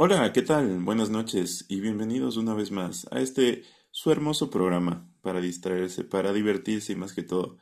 [0.00, 0.78] Hola, ¿qué tal?
[0.84, 6.32] Buenas noches y bienvenidos una vez más a este su hermoso programa para distraerse, para
[6.32, 7.56] divertirse y más que todo,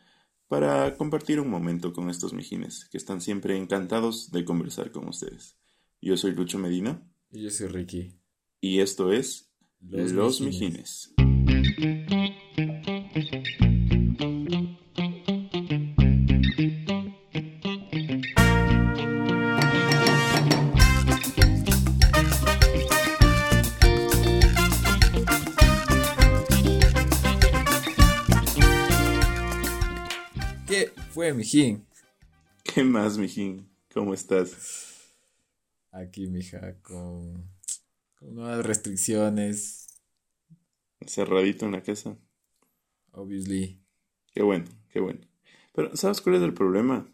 [0.46, 5.57] para compartir un momento con estos mijines que están siempre encantados de conversar con ustedes.
[6.03, 7.11] Yo soy Lucho Medina.
[7.33, 8.21] Y yo soy Ricky.
[8.61, 9.50] Y esto es
[9.80, 11.14] Los, mijines.
[11.16, 11.16] ¿Qué
[31.26, 31.85] fue, mijín?
[32.62, 33.69] ¿Qué más, mijín?
[33.92, 35.12] ¿Cómo estás?
[35.91, 37.50] Aquí, mija, con,
[38.14, 39.89] con nuevas restricciones,
[41.05, 42.17] Cerradito en la casa.
[43.11, 43.81] obviously.
[44.33, 45.20] Qué bueno, qué bueno.
[45.75, 47.08] Pero, ¿sabes cuál es el problema?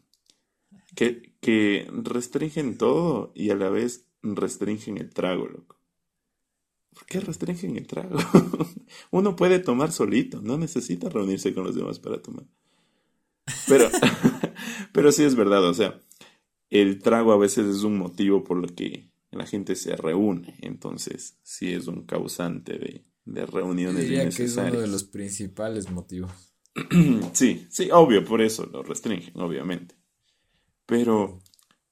[0.94, 5.80] Que, que restringen todo y a la vez restringen el trago, loco.
[6.92, 8.18] ¿Por qué restringen el trago?
[9.10, 12.44] Uno puede tomar solito, no necesita reunirse con los demás para tomar.
[13.68, 13.88] Pero,
[14.92, 16.00] pero sí es verdad, o sea,
[16.70, 21.38] el trago a veces es un motivo por el que la gente se reúne, entonces
[21.42, 26.30] sí es un causante de, de reuniones diría que es uno de los principales motivos.
[27.32, 29.94] Sí, sí, obvio, por eso lo restringen, obviamente.
[30.86, 31.40] Pero,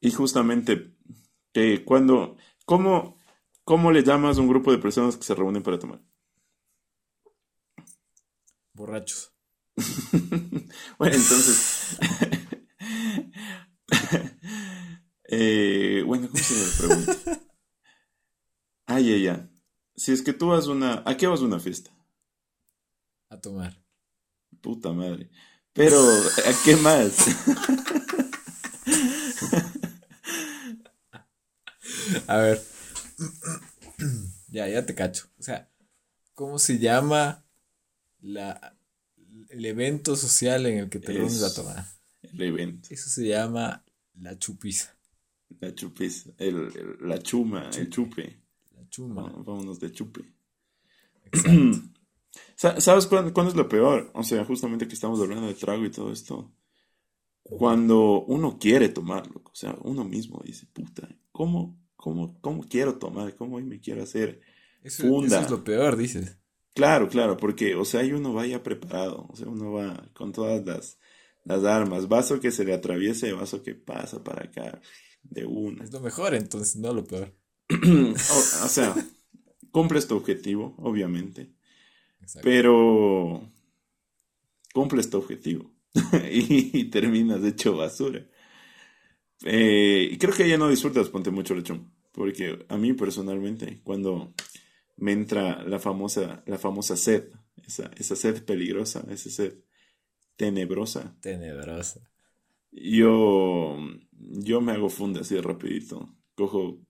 [0.01, 0.95] y justamente,
[1.53, 3.19] que cuando, ¿cómo,
[3.65, 6.01] cómo le llamas a un grupo de personas que se reúnen para tomar?
[8.73, 9.33] Borrachos.
[10.99, 11.99] Bueno, entonces,
[15.29, 17.41] eh, bueno, ¿cómo se me pregunta?
[18.87, 19.48] Ah, ya, ya.
[19.95, 21.93] Si es que tú vas a una, ¿a qué vas a una fiesta?
[23.29, 23.81] A tomar.
[24.61, 25.31] Puta madre.
[25.73, 27.29] Pero, ¿a qué más?
[32.27, 32.61] A ver.
[34.48, 35.29] ya, ya te cacho.
[35.39, 35.71] O sea,
[36.35, 37.45] ¿cómo se llama
[38.21, 38.77] la,
[39.51, 41.85] el evento social en el que te reúnes a tomar?
[42.23, 42.89] El evento.
[42.91, 44.97] Eso se llama la chupiza.
[45.58, 48.41] La chupis, el, el- la chuma, el chupe.
[48.77, 49.23] La chuma.
[49.23, 50.23] Vá- Vámonos de chupe.
[51.24, 51.51] Exacto.
[52.55, 54.11] Sa- ¿Sabes cuándo, cuándo es lo peor?
[54.14, 56.53] O sea, justamente que estamos hablando de trago y todo esto.
[57.42, 63.35] Cuando uno quiere tomarlo, o sea, uno mismo dice, puta, ¿cómo, cómo, cómo quiero tomar?
[63.35, 64.41] ¿Cómo hoy me quiero hacer?
[64.83, 65.36] Eso, Funda.
[65.39, 66.36] eso es lo peor, dices.
[66.75, 70.33] Claro, claro, porque, o sea, ahí uno va ya preparado, o sea, uno va con
[70.33, 70.98] todas las,
[71.45, 74.80] las armas, vaso que se le atraviese, vaso que pasa para acá,
[75.23, 75.85] de una.
[75.85, 77.35] Es lo mejor, entonces, no lo peor.
[77.70, 78.95] O, o sea,
[79.70, 81.53] cumples tu objetivo, obviamente.
[82.20, 82.48] Exacto.
[82.48, 83.53] Pero
[84.73, 85.70] cumples tu objetivo
[86.30, 88.25] y, y terminas hecho basura.
[89.45, 94.35] Eh, y creo que ya no disfrutas, ponte mucho lechón, porque a mí personalmente, cuando
[95.00, 97.24] me entra la famosa, la famosa sed,
[97.66, 99.55] esa, esa sed peligrosa, esa sed
[100.36, 102.00] tenebrosa, Tenebrosa.
[102.72, 103.77] yo,
[104.11, 106.80] yo me hago funda así rapidito, cojo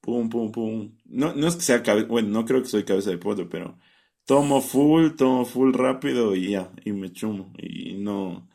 [0.00, 0.96] pum, pum, pum.
[1.06, 3.78] No, no es que sea cabeza, bueno, no creo que soy cabeza de pollo, pero
[4.24, 7.52] tomo full, tomo full rápido y ya, y me chumo.
[7.58, 8.48] Y no,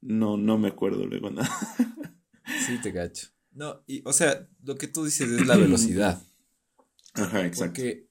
[0.00, 1.50] no, no me acuerdo luego nada.
[2.66, 3.28] Sí, te cacho.
[3.52, 6.22] No, y, o sea, lo que tú dices es la velocidad.
[7.14, 7.74] Ajá, exacto.
[7.74, 8.08] Porque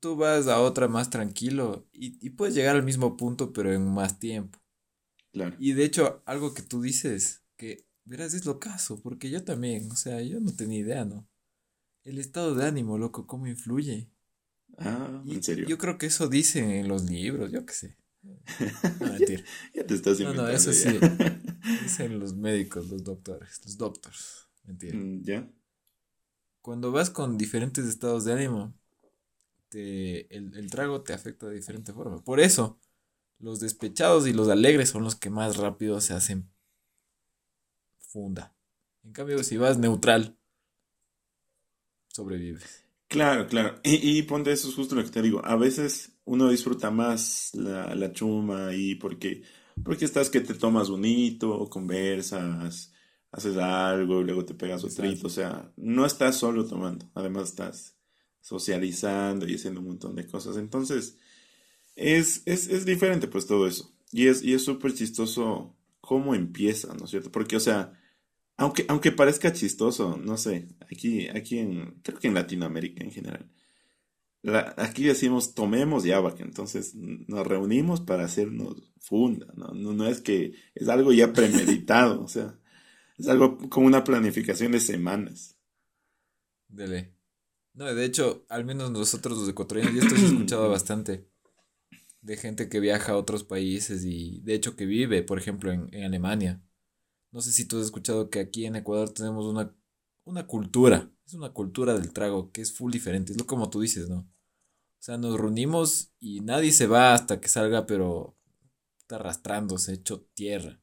[0.00, 3.86] tú vas a otra más tranquilo y, y puedes llegar al mismo punto, pero en
[3.92, 4.58] más tiempo.
[5.32, 5.56] Claro.
[5.58, 9.90] Y de hecho, algo que tú dices, que verás, es lo caso, porque yo también,
[9.90, 11.26] o sea, yo no tenía idea, ¿no?
[12.04, 14.10] El estado de ánimo, loco, cómo influye.
[14.78, 15.66] Ah, Y en serio.
[15.68, 17.96] Yo creo que eso dicen en los libros, yo qué sé.
[19.00, 19.42] No, mentira.
[19.74, 20.90] Ya te estás No, inventando no, eso ya.
[20.92, 20.98] sí.
[21.82, 24.48] Dicen los médicos, los doctores, los doctors.
[24.64, 24.96] Mentira.
[24.96, 25.48] Mm, ¿Ya?
[26.60, 28.74] Cuando vas con diferentes estados de ánimo,
[29.76, 32.24] te, el, el trago te afecta de diferente forma.
[32.24, 32.80] Por eso,
[33.38, 36.50] los despechados y los alegres son los que más rápido se hacen
[37.98, 38.56] funda.
[39.04, 40.38] En cambio, si vas neutral,
[42.08, 42.84] sobrevives.
[43.08, 43.80] Claro, claro.
[43.84, 45.40] Y, y ponte eso es justo lo que te digo.
[45.44, 49.42] A veces uno disfruta más la, la chuma y porque,
[49.84, 52.92] porque estás que te tomas un hito, conversas,
[53.30, 55.26] haces algo y luego te pegas otro Exacto.
[55.28, 57.95] O sea, no estás solo tomando, además estás
[58.46, 60.56] socializando y haciendo un montón de cosas.
[60.56, 61.18] Entonces,
[61.96, 63.92] es, es, es diferente pues todo eso.
[64.12, 67.32] Y es, y súper chistoso cómo empieza, ¿no es cierto?
[67.32, 67.92] Porque, o sea,
[68.56, 73.50] aunque, aunque parezca chistoso, no sé, aquí, aquí en, creo que en Latinoamérica en general,
[74.76, 79.72] aquí decimos tomemos que entonces nos reunimos para hacernos funda, ¿no?
[79.74, 82.56] No, no es que es algo ya premeditado, o sea,
[83.18, 85.56] es algo con una planificación de semanas.
[86.68, 87.15] Dele.
[87.76, 91.28] No, de hecho, al menos nosotros los ecuatorianos, y esto se ha escuchado bastante
[92.22, 95.88] de gente que viaja a otros países y de hecho que vive, por ejemplo, en,
[95.94, 96.62] en Alemania.
[97.30, 99.76] No sé si tú has escuchado que aquí en Ecuador tenemos una,
[100.24, 103.80] una cultura, es una cultura del trago que es full diferente, es lo como tú
[103.82, 104.20] dices, ¿no?
[104.20, 108.38] O sea, nos reunimos y nadie se va hasta que salga, pero
[108.98, 110.80] está arrastrándose, hecho tierra.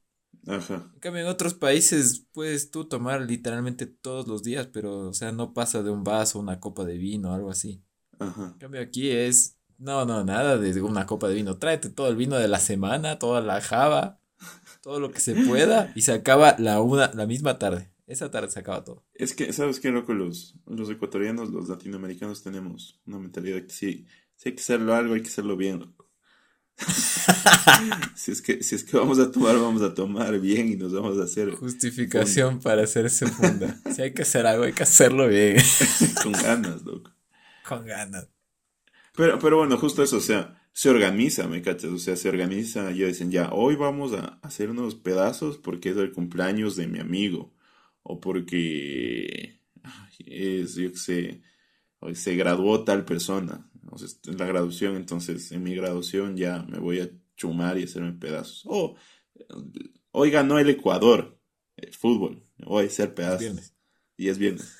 [0.47, 0.91] Ajá.
[0.93, 5.31] En cambio, en otros países puedes tú tomar literalmente todos los días, pero, o sea,
[5.31, 7.81] no pasa de un vaso, una copa de vino, algo así.
[8.19, 8.51] Ajá.
[8.53, 11.57] En cambio, aquí es, no, no, nada de una copa de vino.
[11.57, 14.19] Tráete todo el vino de la semana, toda la java,
[14.81, 17.91] todo lo que se pueda, y se acaba la, una, la misma tarde.
[18.05, 19.05] Esa tarde se acaba todo.
[19.13, 20.13] Es que, ¿sabes qué, loco?
[20.13, 24.05] Los, los ecuatorianos, los latinoamericanos tenemos una mentalidad que sí,
[24.35, 26.02] si hay que hacerlo algo, hay que hacerlo bien, loco.
[28.15, 30.93] si, es que, si es que vamos a tomar, vamos a tomar bien y nos
[30.93, 33.79] vamos a hacer Justificación para hacerse funda.
[33.93, 35.57] Si hay que hacer algo, hay que hacerlo bien.
[36.23, 37.11] con ganas, loco.
[37.67, 38.27] Con ganas.
[39.15, 41.91] Pero, pero bueno, justo eso, o sea, se organiza, ¿me cachas?
[41.91, 45.97] O sea, se organiza, ya dicen, ya, hoy vamos a hacer unos pedazos porque es
[45.97, 47.53] el cumpleaños de mi amigo.
[48.01, 49.59] O porque
[50.19, 51.41] es, yo qué sé,
[51.99, 53.69] hoy se graduó tal persona.
[53.93, 57.83] O sea, es la graduación, entonces en mi graduación ya me voy a chumar y
[57.83, 58.63] hacerme pedazos.
[58.65, 58.95] O
[60.11, 61.39] hoy ganó el Ecuador,
[61.75, 63.41] el fútbol, voy a hacer pedazos.
[63.41, 63.75] Viernes.
[64.17, 64.75] Y es viernes.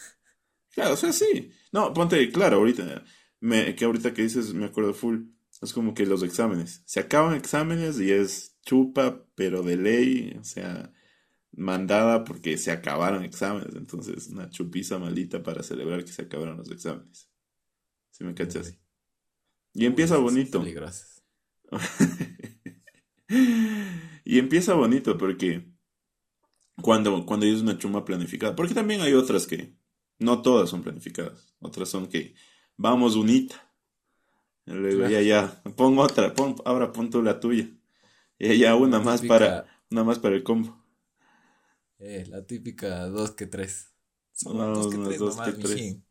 [0.72, 1.52] Claro, o sea, sí.
[1.72, 3.04] No, ponte, claro, ahorita,
[3.40, 5.26] me, que ahorita que dices, me acuerdo full.
[5.62, 6.82] Es como que los exámenes.
[6.86, 10.92] Se acaban exámenes y es chupa, pero de ley, o sea,
[11.52, 13.76] mandada porque se acabaron exámenes.
[13.76, 17.30] Entonces, una chupiza maldita para celebrar que se acabaron los exámenes.
[18.10, 18.76] ¿Sí me cachas?
[19.74, 20.64] Y empieza Uy, bonito.
[24.26, 25.72] y empieza bonito porque
[26.82, 29.76] cuando, cuando es una chuma planificada, porque también hay otras que
[30.20, 32.36] no todas son planificadas, otras son que
[32.78, 33.70] vamos unita.
[34.66, 37.70] Y luego ya, ya, pon otra, pon, ahora pon tú la tuya.
[38.40, 40.78] Y ya una más Típica, para, una más para el combo.
[42.00, 43.90] eh, la típica dos que tres.
[44.34, 45.76] Son dos que tres dos nomás, que tres.
[45.76, 46.06] mijín.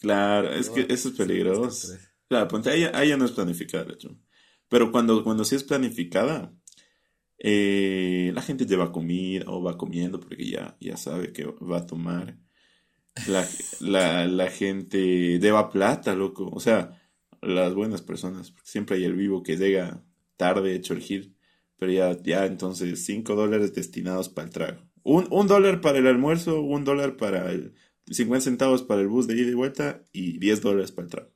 [0.00, 1.94] Claro, es que eso es peligroso.
[2.28, 4.18] Claro, ponte, ahí ya no es planificada la chuma.
[4.68, 6.52] Pero cuando, cuando sí es planificada,
[7.38, 11.86] eh, la gente lleva comida o va comiendo porque ya, ya sabe que va a
[11.86, 12.38] tomar.
[13.28, 16.48] La, la, gente lleva plata, loco.
[16.52, 17.00] O sea,
[17.42, 18.50] las buenas personas.
[18.50, 20.02] Porque siempre hay el vivo que llega
[20.36, 21.36] tarde hecho el.
[21.78, 24.80] Pero ya, ya entonces, 5 dólares destinados para el trago.
[25.02, 27.74] Un, un dólar para el almuerzo, un dólar para el...
[28.10, 31.33] 50 centavos para el bus de ida y vuelta y 10 dólares para el trago.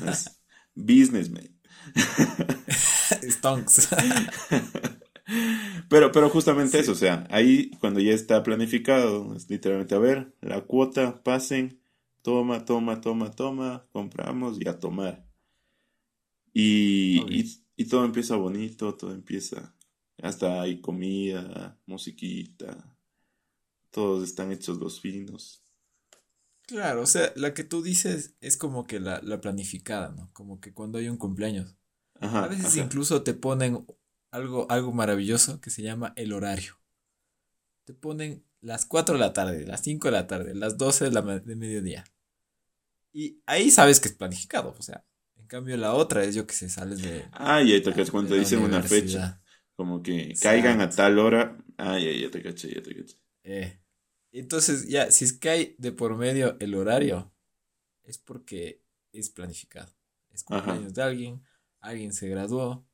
[0.00, 0.40] Es
[0.74, 1.48] businessman.
[3.28, 3.88] Stonks.
[5.88, 10.34] Pero, pero justamente eso, o sea, ahí cuando ya está planificado, es literalmente, a ver,
[10.40, 11.80] la cuota, pasen,
[12.22, 15.24] toma, toma, toma, toma, compramos y a tomar.
[16.52, 17.44] Y,
[17.76, 19.74] y todo empieza bonito, todo empieza,
[20.22, 22.96] hasta hay comida, musiquita,
[23.92, 25.59] todos están hechos los finos.
[26.70, 30.30] Claro, o sea, la que tú dices es como que la, la planificada, ¿no?
[30.32, 31.74] Como que cuando hay un cumpleaños.
[32.20, 32.84] Ajá, A veces ajá.
[32.84, 33.84] incluso te ponen
[34.30, 36.78] algo, algo maravilloso que se llama el horario.
[37.84, 41.10] Te ponen las 4 de la tarde, las 5 de la tarde, las 12 de
[41.10, 42.04] la de mediodía.
[43.12, 45.04] Y ahí sabes que es planificado, o sea.
[45.36, 48.10] En cambio, la otra es yo que sé, sales de, Ah, y ahí te cachas
[48.10, 49.40] cuando te dicen una fecha,
[49.76, 51.56] como que caigan a tal hora.
[51.76, 53.16] Ah, ya, ya te caché, ya te caché.
[53.44, 53.80] Eh,
[54.38, 57.32] entonces, ya, si es que hay de por medio el horario,
[58.04, 58.82] es porque
[59.12, 59.92] es planificado.
[60.30, 60.62] Es Ajá.
[60.62, 61.42] cumpleaños de alguien,
[61.80, 62.86] alguien se graduó,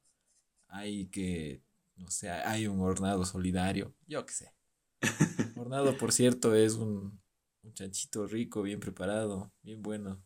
[0.69, 1.63] hay que,
[1.97, 4.53] no sé, hay un hornado solidario, yo qué sé.
[5.57, 7.21] Hornado, por cierto, es un,
[7.63, 10.23] un chanchito rico, bien preparado, bien bueno.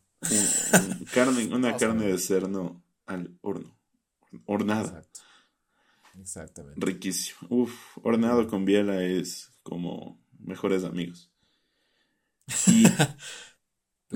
[1.13, 3.75] Carne, una carne de cerdo al horno.
[4.45, 4.99] Hornada.
[4.99, 5.19] Exacto.
[6.19, 6.85] Exactamente.
[6.85, 7.39] Riquísimo.
[7.49, 11.31] Uf, hornado con biela es como mejores amigos.
[12.67, 12.85] Y-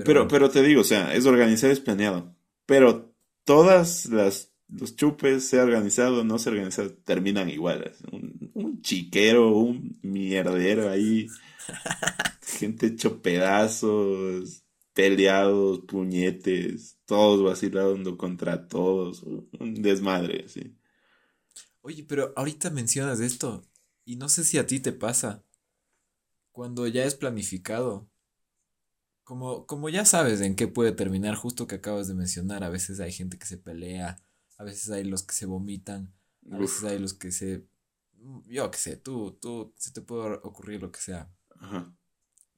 [0.04, 2.36] pero, pero te digo, o sea, es organizado, es planeado.
[2.66, 3.14] Pero
[3.44, 7.92] todas las los chupes, sea organizado o no sea organizado, terminan igual.
[8.10, 11.28] Un, un chiquero, un mierdero ahí.
[12.42, 19.22] Gente hecho pedazos, peleados, puñetes, todos vacilando contra todos.
[19.22, 20.74] Un desmadre, así.
[21.82, 23.62] Oye, pero ahorita mencionas esto
[24.04, 25.44] y no sé si a ti te pasa
[26.56, 28.08] cuando ya es planificado.
[29.24, 32.98] Como, como ya sabes en qué puede terminar, justo que acabas de mencionar, a veces
[32.98, 34.18] hay gente que se pelea,
[34.56, 36.14] a veces hay los que se vomitan,
[36.50, 37.66] a veces Uf, hay los que se...
[38.46, 41.30] Yo qué sé, tú, tú, se te puede ocurrir lo que sea.
[41.60, 41.94] ajá.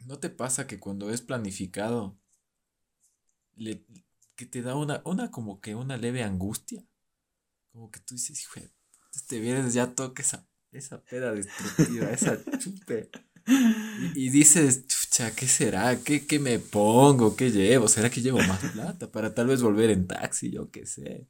[0.07, 2.17] ¿No te pasa que cuando es planificado,
[3.57, 3.85] le,
[4.37, 6.87] que te da una, una como que una leve angustia.
[7.73, 8.61] Como que tú dices, hijo,
[9.13, 13.11] este viernes ya toca esa, esa peda destructiva, esa chupe.
[14.15, 15.99] Y, dices, chucha, ¿qué será?
[16.03, 17.35] ¿Qué, ¿Qué, me pongo?
[17.35, 17.89] ¿Qué llevo?
[17.89, 20.51] ¿Será que llevo más plata para tal vez volver en taxi?
[20.51, 21.27] Yo qué sé.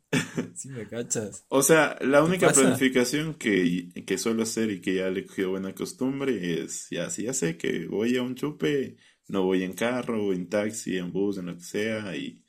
[0.55, 1.45] Si me cachas.
[1.49, 5.75] O sea, la única planificación que, que suelo hacer y que ya le cogido buena
[5.75, 8.97] costumbre es, ya, si ya sé que voy a un chupe,
[9.29, 12.45] no voy en carro, en taxi, en bus, en lo que sea, y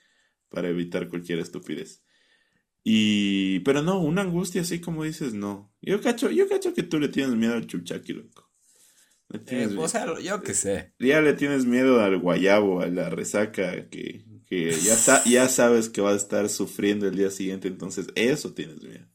[0.50, 2.04] para evitar cualquier estupidez.
[2.84, 5.72] Y, pero no, una angustia así como dices, no.
[5.82, 8.49] Yo cacho, yo cacho que tú le tienes miedo al chuchaqui, loco.
[9.32, 10.94] Eh, o sea, yo qué sé.
[11.00, 16.02] Ya le tienes miedo al guayabo, a la resaca, que, que ya, ya sabes que
[16.02, 19.08] vas a estar sufriendo el día siguiente, entonces eso tienes miedo.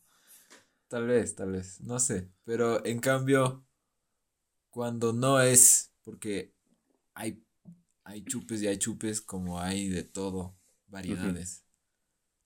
[0.88, 2.30] Tal vez, tal vez, no sé.
[2.44, 3.66] Pero en cambio,
[4.70, 6.54] cuando no es, porque
[7.14, 7.44] hay,
[8.04, 10.56] hay chupes y hay chupes como hay de todo,
[10.86, 11.64] variedades.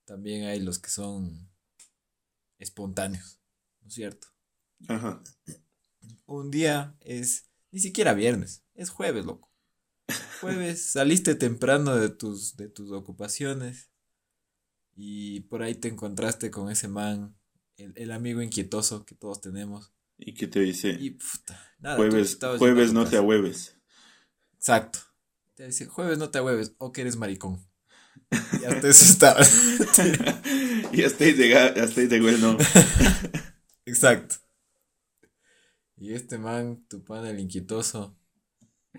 [0.07, 1.51] También hay los que son
[2.59, 3.41] espontáneos,
[3.83, 4.29] ¿no es cierto?
[4.89, 5.23] Ajá.
[6.25, 9.51] Un día es ni siquiera viernes, es jueves, loco.
[10.41, 13.91] Jueves, saliste temprano de tus, de tus ocupaciones
[14.95, 17.37] y por ahí te encontraste con ese man,
[17.77, 19.93] el, amigo inquietoso que todos tenemos.
[20.17, 20.91] ¿Y qué te dice?
[20.99, 23.77] Y, puta, nada, jueves, jueves no te ahueves.
[24.55, 24.99] Exacto.
[25.55, 27.65] Te dice, jueves no te ahueves, o que eres maricón.
[28.61, 29.41] Y hasta eso estaba.
[30.93, 32.57] y hasta ahí de bueno.
[33.87, 34.37] Exacto.
[36.00, 38.17] Y este man, tu pan el inquietoso,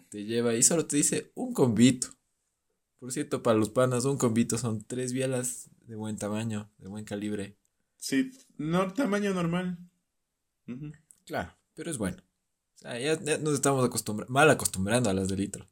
[0.10, 2.10] te lleva y solo te dice un convito.
[3.00, 7.06] Por cierto, para los panas, un convito son tres bielas de buen tamaño, de buen
[7.06, 7.56] calibre.
[7.98, 9.78] Sí, no, tamaño normal.
[11.26, 12.18] Claro, pero es bueno.
[12.76, 15.70] O sea, ya, nos estamos acostumbrando, mal acostumbrando a las de litro.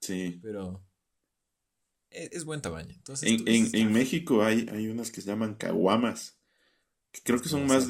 [0.00, 0.38] Sí.
[0.42, 0.82] Pero
[2.10, 2.94] es, buen tamaño.
[2.94, 6.35] Entonces, en, en, en, México hay, hay unas que se llaman caguamas.
[7.24, 7.88] Creo que son más,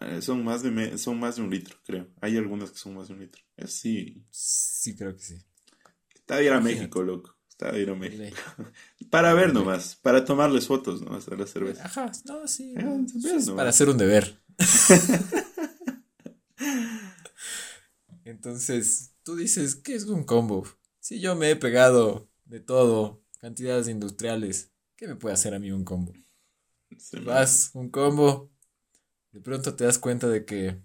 [0.00, 2.08] eh, son más de son más de un litro, creo.
[2.20, 3.42] Hay algunas que son más de un litro.
[3.66, 4.24] Sí.
[4.30, 5.38] Sí, creo que sí.
[6.14, 7.36] Está bien a México, loco.
[7.48, 8.36] Está bien a México.
[9.10, 11.86] para ver nomás, para tomarles fotos nomás a la cerveza.
[11.86, 12.74] Ajá, no, sí.
[13.54, 14.42] para hacer un deber.
[18.24, 20.66] Entonces, tú dices, ¿qué es un combo?
[21.00, 25.70] Si yo me he pegado de todo, cantidades industriales, ¿qué me puede hacer a mí
[25.70, 26.12] un combo?
[27.24, 28.50] Vas, un combo,
[29.36, 30.80] de pronto te das cuenta de que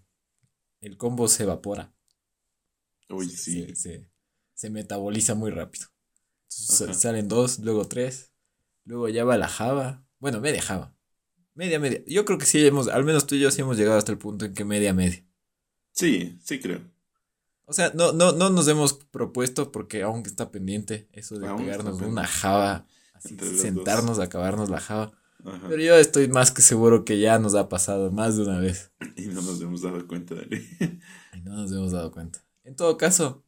[0.81, 1.95] el combo se evapora.
[3.07, 3.73] Uy, sí.
[3.75, 5.87] Se, metaboliza muy rápido.
[6.49, 8.33] salen dos, luego tres,
[8.83, 10.05] luego ya va la java.
[10.19, 10.93] Bueno, media java.
[11.53, 12.03] Media, media.
[12.05, 14.17] Yo creo que sí hemos, al menos tú y yo sí hemos llegado hasta el
[14.17, 15.25] punto en que media, media.
[15.93, 16.81] Sí, sí creo.
[17.63, 22.01] O sea, no, no, no nos hemos propuesto porque aún está pendiente eso de pegarnos
[22.01, 25.13] una java, así, sentarnos a acabarnos la java.
[25.43, 28.91] Pero yo estoy más que seguro que ya nos ha pasado más de una vez.
[29.15, 30.99] Y no nos hemos dado cuenta de
[31.33, 32.43] Y no nos hemos dado cuenta.
[32.63, 33.43] En todo caso,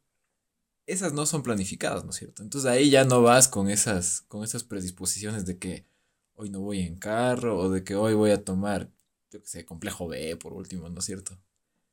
[0.86, 2.42] esas no son planificadas, ¿no es cierto?
[2.42, 5.86] Entonces ahí ya no vas con esas, con esas predisposiciones de que
[6.34, 8.90] hoy no voy en carro o de que hoy voy a tomar,
[9.30, 11.38] yo qué sé, complejo B por último, ¿no es cierto?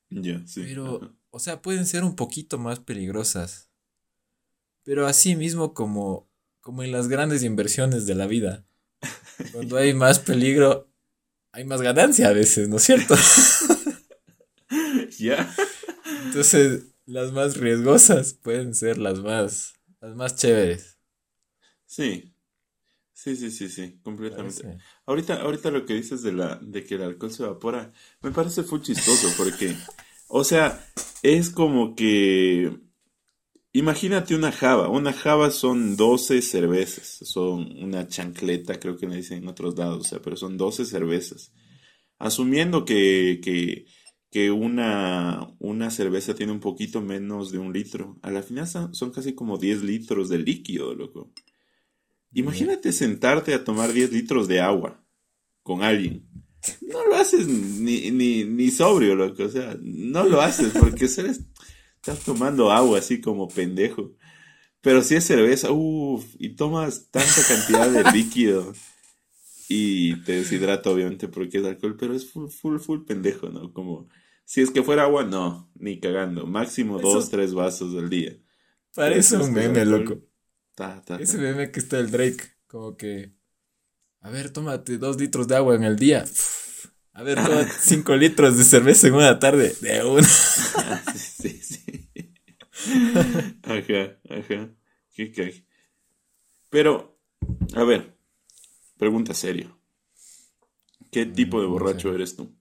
[0.09, 0.63] Ya, sí.
[0.63, 3.69] Pero, o sea, pueden ser un poquito más peligrosas.
[4.83, 6.27] Pero así mismo como,
[6.59, 8.65] como en las grandes inversiones de la vida
[9.51, 10.89] cuando hay más peligro,
[11.51, 13.15] hay más ganancia a veces, ¿no es cierto?
[15.19, 15.53] Ya.
[16.25, 20.97] Entonces, las más riesgosas pueden ser las más, las más chéveres.
[21.85, 22.33] Sí.
[23.13, 24.79] Sí, sí, sí, sí, completamente.
[25.05, 28.63] Ahorita, ahorita lo que dices de la, de que el alcohol se evapora, me parece
[28.63, 29.75] muy chistoso porque,
[30.27, 30.83] o sea,
[31.21, 32.79] es como que
[33.73, 34.89] Imagínate una java.
[34.89, 37.19] Una java son 12 cervezas.
[37.23, 39.99] Son una chancleta, creo que le dicen en otros lados.
[40.01, 41.53] O sea, pero son 12 cervezas.
[42.19, 43.85] Asumiendo que, que,
[44.29, 48.19] que una, una cerveza tiene un poquito menos de un litro.
[48.21, 51.31] A la final son, casi como 10 litros de líquido, loco.
[52.33, 55.03] Imagínate sentarte a tomar 10 litros de agua
[55.63, 56.27] con alguien.
[56.81, 59.43] No lo haces ni, ni, ni sobrio, loco.
[59.43, 61.41] O sea, no lo haces porque eres
[62.01, 64.15] Estás tomando agua así como pendejo.
[64.81, 68.73] Pero si es cerveza, uff, y tomas tanta cantidad de líquido
[69.69, 73.71] y te deshidrata obviamente porque es alcohol, pero es full, full, full pendejo, ¿no?
[73.71, 74.09] Como,
[74.45, 76.47] si es que fuera agua, no, ni cagando.
[76.47, 78.35] Máximo dos, tres vasos al día.
[78.95, 80.19] Parece un meme, loco.
[81.19, 83.31] Ese meme que está el Drake, como que,
[84.21, 86.25] a ver, tómate dos litros de agua en el día.
[87.13, 89.75] A ver, toma cinco litros de cerveza en una tarde.
[89.81, 90.23] De una.
[91.15, 91.80] sí, sí.
[93.63, 94.69] Ajá, ajá.
[95.15, 95.31] Qué
[96.71, 96.91] Pero
[97.75, 98.01] A ver,
[98.97, 99.69] pregunta seria.
[101.11, 102.55] ¿Qué Mm, tipo de ¿cómo borracho eres tú?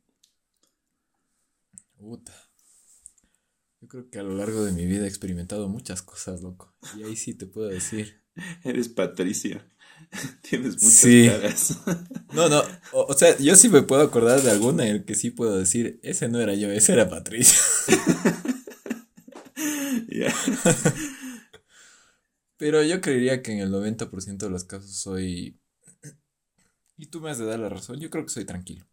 [1.96, 2.32] Puta.
[3.80, 6.74] Yo creo que a lo largo de mi vida he experimentado muchas cosas, loco.
[6.92, 8.22] Y ahí sí te puedo decir.
[8.64, 9.66] Eres Patricia.
[10.48, 11.26] Tienes muchas Sí.
[11.26, 11.78] caras.
[12.32, 12.62] No, no.
[12.92, 15.58] O, o sea, yo sí me puedo acordar de alguna en el que sí puedo
[15.58, 17.58] decir, ese no era yo, ese era Patricia.
[22.56, 25.58] Pero yo creería que en el 90% de los casos soy...
[26.96, 28.86] Y tú me has de dar la razón, yo creo que soy tranquilo.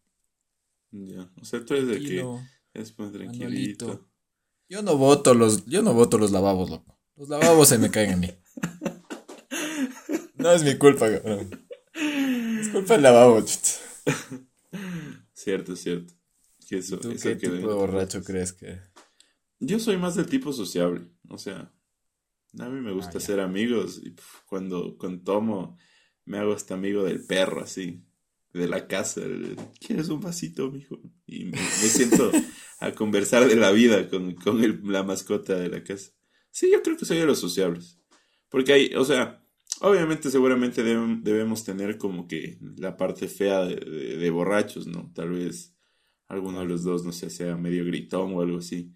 [0.92, 1.30] Ya.
[1.42, 2.26] O sea, tú eres de que
[2.74, 4.08] es más tranquilito.
[4.70, 6.98] Yo no voto los, yo no voto los lavabos, loco.
[7.18, 8.32] Los lavabos se me caen a mí.
[10.36, 11.68] No es mi culpa, cabrón.
[12.62, 13.44] Es culpa del lavabo.
[15.34, 16.14] Cierto, cierto.
[16.68, 18.80] Que eso, ¿Y tú eso qué tipo de borracho crees que...?
[19.60, 21.08] Yo soy más del tipo sociable.
[21.30, 21.74] O sea,
[22.60, 23.26] a mí me gusta Ah, ya.
[23.28, 24.02] ser amigos.
[24.04, 25.78] Y pf, cuando, cuando tomo,
[26.26, 28.04] me hago hasta amigo del perro, así.
[28.54, 29.22] De la casa.
[29.80, 31.00] ¿Quieres un vasito, mijo?
[31.26, 32.32] Y me, me siento
[32.80, 36.12] a conversar de la vida con, con el- la mascota de la casa.
[36.50, 38.00] Sí, yo creo que soy de los sociables.
[38.50, 39.44] Porque hay, o sea,
[39.82, 45.12] obviamente seguramente debemos tener como que la parte fea de, de- de borrachos, ¿no?
[45.14, 45.76] Tal vez
[46.28, 48.94] alguno de los dos, no sé, sea medio gritón o algo así.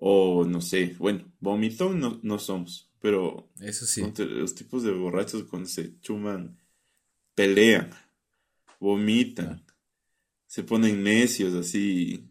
[0.00, 4.02] O no sé, bueno, vomitón no, no somos, pero Eso sí.
[4.16, 6.56] los tipos de borrachos cuando se chuman,
[7.34, 7.90] pelean,
[8.80, 9.64] vomitan,
[10.46, 12.28] se ponen necios así.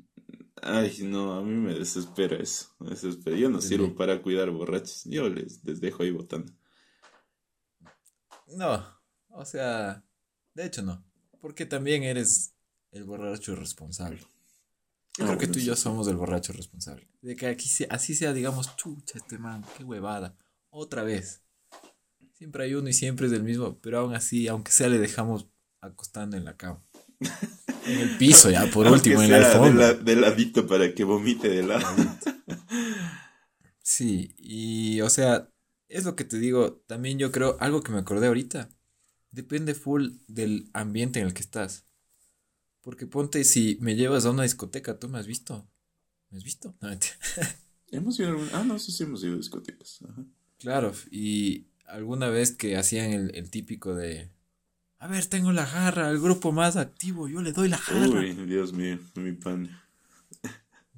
[0.61, 3.37] Ay, no, a mí me desespera eso, me desespera.
[3.37, 3.69] Yo no Sí.
[3.69, 6.51] sirvo para cuidar borrachos, yo les, les dejo ahí botando.
[8.47, 8.85] No,
[9.29, 10.03] o sea,
[10.53, 11.03] de hecho no.
[11.41, 12.53] Porque también eres
[12.91, 14.21] el borracho responsable.
[15.17, 17.07] Yo Ah, creo que tú y yo somos el borracho responsable.
[17.21, 20.37] De que aquí se- así sea, digamos, chucha, este man, qué huevada.
[20.69, 21.41] Otra vez.
[22.33, 25.49] Siempre hay uno y siempre es el mismo, pero aún así, aunque sea, le dejamos
[25.81, 26.83] acostando en la cama.
[27.87, 29.87] En el piso, ya, por último, en la sea de, alfombra.
[29.87, 31.85] la- de ladito para que vomite de lado.
[33.81, 35.49] Sí, y o sea,
[35.87, 38.69] es lo que te digo, también yo creo, algo que me acordé ahorita,
[39.31, 41.85] depende full del ambiente en el que estás.
[42.87, 45.67] Porque ponte, si me llevas a una discoteca, ¿tú me has visto?
[46.29, 46.73] ¿Me has visto?
[46.79, 46.87] No.
[47.91, 49.99] Hemos ido a algún- Ah, no, sí, sí hemos ido a discotecas.
[50.07, 50.23] Ajá.
[50.57, 54.29] Claro, y alguna vez que hacían el, el típico de,
[54.99, 58.07] a ver, tengo la jarra, el grupo más activo, yo le doy la jarra.
[58.21, 59.69] Uy, Dios mío, mi pan.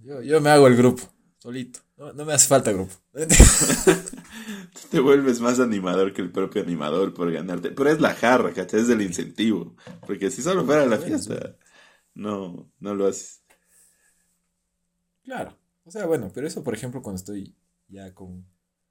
[0.03, 1.79] Yo, yo me hago el grupo, solito.
[1.97, 2.93] No, no me hace falta grupo.
[4.91, 7.71] Te vuelves más animador que el propio animador por ganarte.
[7.71, 8.81] Pero es la jarra, ¿cachai?
[8.81, 9.75] Es el incentivo.
[10.05, 11.55] Porque si solo fuera la fiesta,
[12.19, 13.41] no, no lo haces.
[15.23, 15.57] Claro.
[15.85, 17.55] O sea, bueno, pero eso, por ejemplo, cuando estoy
[17.87, 18.45] ya con,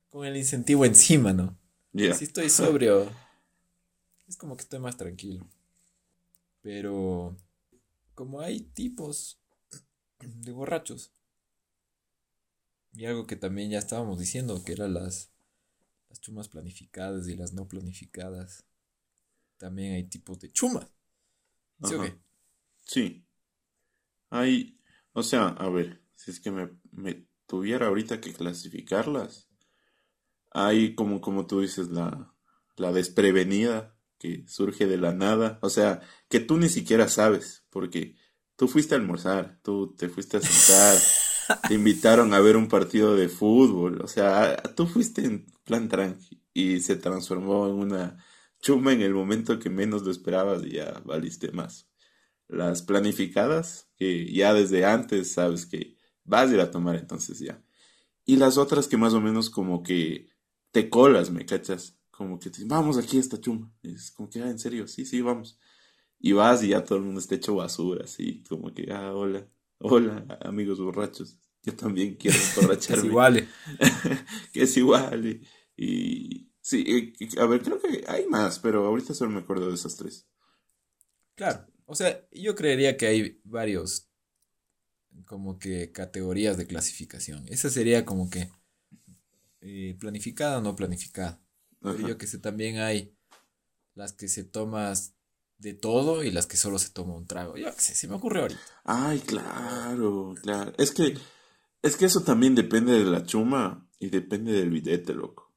[0.09, 1.57] con el incentivo encima, ¿no?
[1.93, 3.11] Si estoy sobrio,
[4.27, 5.47] es como que estoy más tranquilo.
[6.63, 7.37] Pero
[8.15, 9.41] como hay tipos
[10.21, 11.13] de borrachos,
[12.93, 15.31] y algo que también ya estábamos diciendo, que eran las,
[16.09, 18.65] las chumas planificadas y las no planificadas,
[19.57, 20.89] también hay tipos de chumas.
[21.85, 22.28] ¿Sí o qué?
[22.89, 23.25] Sí.
[24.31, 24.81] Hay,
[25.13, 29.49] o sea, a ver, si es que me, me tuviera ahorita que clasificarlas,
[30.51, 32.35] hay como, como tú dices, la,
[32.77, 38.17] la desprevenida que surge de la nada, o sea, que tú ni siquiera sabes, porque
[38.57, 40.99] tú fuiste a almorzar, tú te fuiste a sentar,
[41.69, 46.43] te invitaron a ver un partido de fútbol, o sea, tú fuiste en plan tranqui
[46.55, 48.25] y se transformó en una
[48.61, 51.88] chuma en el momento que menos lo esperabas y ya valiste más
[52.49, 57.63] las planificadas, que ya desde antes sabes que vas a ir a tomar, entonces ya.
[58.25, 60.29] Y las otras que más o menos como que
[60.73, 61.99] te colas, ¿me cachas?
[62.11, 63.73] Como que te vamos aquí a esta chuma.
[63.83, 65.59] Es como que, ah, en serio, sí, sí, vamos.
[66.21, 69.47] Y vas y ya todo el mundo está hecho basura, así, como que, ah, hola,
[69.79, 71.39] hola, amigos borrachos.
[71.63, 72.39] Yo también quiero
[72.89, 73.09] Es emborracharme.
[73.09, 73.37] igual.
[73.39, 73.49] eh.
[74.53, 75.27] que es igual.
[75.27, 75.43] Y,
[75.77, 79.69] y sí, y- y- a ver, creo que hay más, pero ahorita solo me acuerdo
[79.69, 80.27] de esas tres.
[81.35, 84.09] Claro, o sea, yo creería que hay varios
[85.25, 87.47] como que categorías de clasificación.
[87.49, 88.51] Esa sería como que
[89.63, 91.41] eh, planificada o no planificada.
[91.81, 93.17] Pero yo que sé, también hay
[93.95, 95.15] las que se tomas
[95.57, 97.57] de todo y las que solo se toma un trago.
[97.57, 98.61] Yo que sé, se me ocurre ahorita.
[98.85, 100.73] Ay, claro, claro.
[100.77, 101.17] Es que,
[101.83, 105.55] es que eso también depende de la chuma y depende del billete, loco.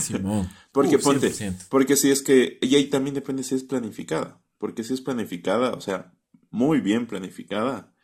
[0.00, 0.50] Simón.
[0.72, 1.68] Porque Uh, ponte, 100%.
[1.68, 4.43] porque si es que, y ahí también depende si es planificada.
[4.64, 6.14] Porque si es planificada, o sea,
[6.48, 7.94] muy bien planificada,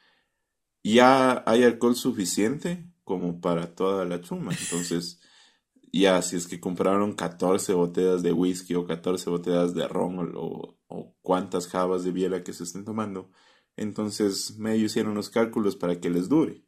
[0.84, 4.52] ya hay alcohol suficiente como para toda la chuma.
[4.52, 5.22] Entonces,
[5.90, 10.78] ya, si es que compraron 14 botellas de whisky o 14 botellas de ron o,
[10.86, 13.30] o cuántas jabas de biela que se estén tomando,
[13.78, 16.62] entonces medio hicieron los cálculos para que les dure.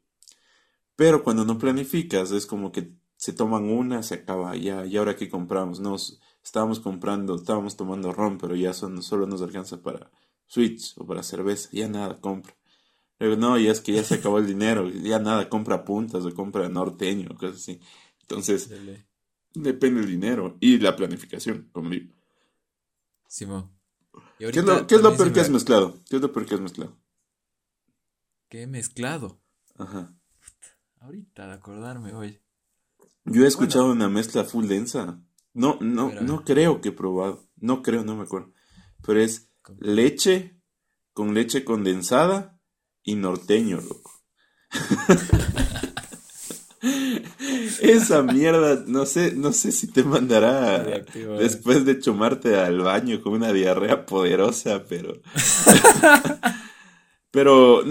[0.95, 5.15] Pero cuando no planificas, es como que se toman una, se acaba ya, y ahora
[5.15, 10.11] que compramos, nos estábamos comprando, estábamos tomando ron, pero ya son, solo nos alcanza para
[10.45, 12.55] switch o para cerveza, ya nada compra.
[13.19, 16.33] Luego, no, ya es que ya se acabó el dinero, ya nada compra puntas o
[16.33, 17.79] compra norteño, cosas así.
[18.21, 18.69] Entonces,
[19.53, 22.13] depende el dinero y la planificación conmigo.
[23.27, 23.71] Simón.
[24.37, 25.99] ¿Qué es lo, qué es lo peor que has mezclado?
[26.09, 26.97] ¿Qué es lo peor que has mezclado?
[28.49, 29.39] ¿Qué he mezclado?
[29.77, 30.13] Ajá.
[30.99, 32.39] Ahorita de acordarme hoy.
[33.25, 35.19] Yo he escuchado una mezcla full densa.
[35.53, 37.47] No, no, no creo que he probado.
[37.57, 38.51] No creo, no me acuerdo.
[39.05, 40.59] Pero es leche
[41.13, 42.59] con leche condensada
[43.03, 44.11] y norteño, loco.
[47.81, 50.79] Esa mierda, no sé, no sé si te mandará
[51.39, 55.21] después de chumarte al baño con una diarrea poderosa, pero
[57.33, 57.83] Pero,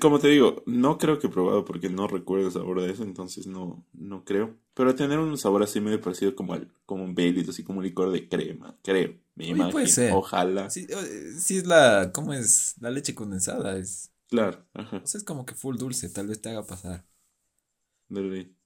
[0.00, 3.02] como te digo, no creo que he probado porque no recuerdo el sabor de eso,
[3.02, 4.56] entonces no, no creo.
[4.72, 7.84] Pero tener un sabor así medio parecido como, al, como un Baileys, así como un
[7.84, 9.12] licor de crema, creo.
[9.34, 10.70] Me imagino, ojalá.
[10.70, 12.76] Sí, es la, ¿cómo es?
[12.80, 14.10] La leche condensada es.
[14.26, 15.02] Claro, ajá.
[15.04, 17.04] O sea, es como que full dulce, tal vez te haga pasar.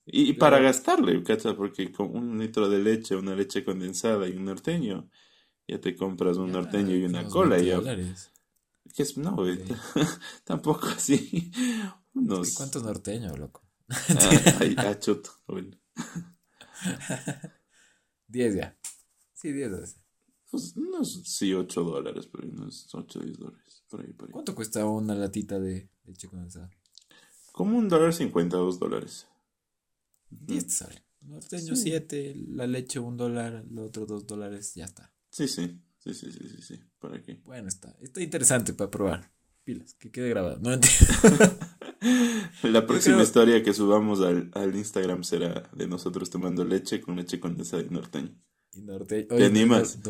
[0.06, 1.56] Y, para gastarle, ¿cachai?
[1.56, 5.11] Porque con un litro de leche, una leche condensada y un norteño,
[5.66, 7.80] ya te compras un norteño y una cola y ya.
[7.80, 8.14] Que
[8.96, 9.37] es, no,
[10.44, 11.50] tampoco así.
[12.14, 12.55] Unos...
[12.55, 13.62] ¿Cuántos norteños, loco?
[14.76, 15.76] ah, chuto, bueno.
[18.28, 18.78] 10 ya.
[19.35, 19.96] Sí, 10 dólares.
[20.50, 23.85] Pues unos, sí, 8 dólares, pero unos 8 10 dólares.
[23.88, 24.33] Por ahí, por ahí.
[24.33, 26.70] ¿Cuánto cuesta una latita de leche condensada?
[27.52, 29.26] Como un dólar cincuenta, dos dólares.
[30.31, 31.05] 10 te sale.
[31.22, 35.12] Norteño 7, la leche un dólar, lo otro 2 dólares, ya está.
[35.31, 35.81] Sí, sí.
[36.03, 36.81] Sí, sí, sí, sí, sí.
[36.99, 37.41] ¿Para aquí.
[37.45, 37.95] Bueno, está.
[38.01, 39.31] Está interesante para probar.
[39.62, 40.59] Pilas, que quede grabado.
[40.59, 40.71] No
[42.69, 47.38] La próxima historia que subamos al, al, Instagram será de nosotros tomando leche con leche
[47.38, 48.35] condensada y norteño.
[48.73, 49.29] Y norteño.
[49.29, 50.01] ¿Te animas?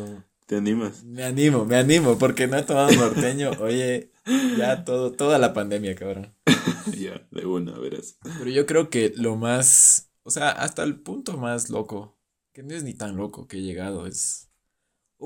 [0.47, 1.03] ¿Te animas?
[1.03, 3.51] Me animo, me animo, porque no he tomado norteño.
[3.59, 4.11] Oye,
[4.57, 6.33] ya todo, toda la pandemia, cabrón.
[6.97, 8.17] ya, de una, verás.
[8.39, 12.17] Pero yo creo que lo más, o sea, hasta el punto más loco,
[12.51, 14.49] que no es ni tan loco que he llegado, es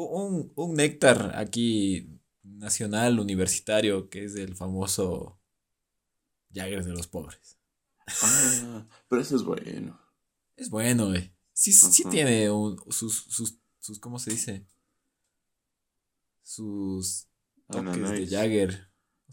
[0.05, 5.39] un, un néctar aquí nacional, universitario, que es el famoso
[6.53, 7.57] Jagger de los pobres.
[8.23, 9.99] Ah, pero eso es bueno.
[10.55, 11.33] Es bueno, güey.
[11.53, 12.47] Sí, sí tiene
[12.89, 14.65] sus, sus, sus, ¿cómo se dice?
[16.43, 17.27] Sus
[17.69, 18.87] toques de Jagger.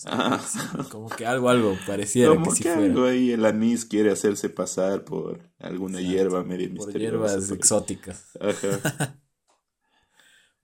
[0.07, 0.45] Ah.
[0.91, 5.53] como que algo, algo pareciera como que, algo ahí el anís quiere hacerse pasar por
[5.59, 6.93] alguna hierba medio misteriosa.
[6.93, 8.31] Por hierbas exóticas.
[8.41, 9.21] Ajá.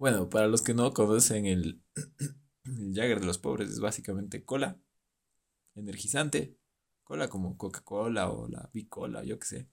[0.01, 1.83] Bueno, para los que no conocen el,
[2.65, 4.81] Jagger de los pobres es básicamente cola,
[5.75, 6.57] energizante,
[7.05, 9.69] cola como Coca-Cola o la Bicola, yo qué sé,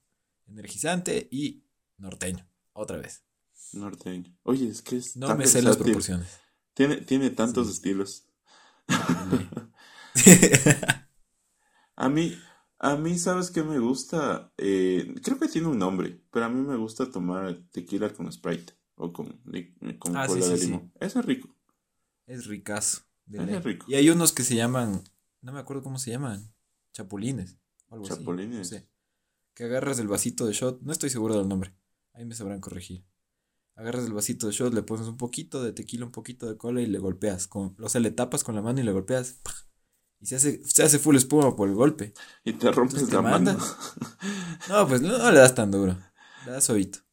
[0.46, 1.64] energizante y
[1.98, 3.24] norteño, otra vez.
[3.72, 4.38] Norteño.
[4.44, 6.28] Oye, es que es No me sé las proporciones.
[6.74, 8.28] Tiene, tiene tantos estilos.
[11.96, 12.38] a mí,
[12.80, 14.52] a mí, ¿sabes qué me gusta?
[14.58, 18.77] Eh, creo que tiene un nombre, pero a mí me gusta tomar tequila con Sprite
[18.98, 19.40] o con,
[20.00, 20.92] con ah, cola de limón.
[21.00, 21.56] Eso es rico.
[22.26, 23.04] Es ricazo.
[23.32, 23.86] es rico.
[23.88, 25.04] Y hay unos que se llaman,
[25.42, 26.54] no me acuerdo cómo se llaman,
[26.94, 27.58] chapulines.
[28.04, 28.86] chapulines.
[29.54, 31.74] Que agarras el vasito de shot, no estoy seguro del nombre,
[32.14, 33.06] ahí me sabrán corregir.
[33.76, 36.82] Agarras el vasito de shot, le pones un poquito de tequila, un poquito de cola
[36.82, 37.46] y le golpeas.
[37.46, 39.40] Con, o sea, le tapas con la mano y le golpeas.
[40.20, 42.12] Y se hace, se hace full espuma por el golpe.
[42.44, 43.56] Y te rompes la mano.
[44.68, 45.96] No, pues no, le das tan duro.
[46.48, 47.07] Le das suavito.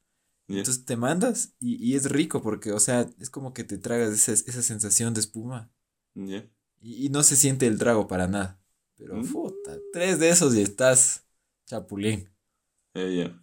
[0.49, 4.13] Entonces te mandas y, y, es rico porque, o sea, es como que te tragas
[4.13, 5.73] esa, esa sensación de espuma.
[6.15, 6.37] Y,
[6.81, 8.61] y, no se siente el trago para nada.
[8.97, 9.33] Pero, mm.
[9.33, 11.27] puta, tres de esos y estás
[11.67, 12.31] chapulín.
[12.95, 13.41] ya.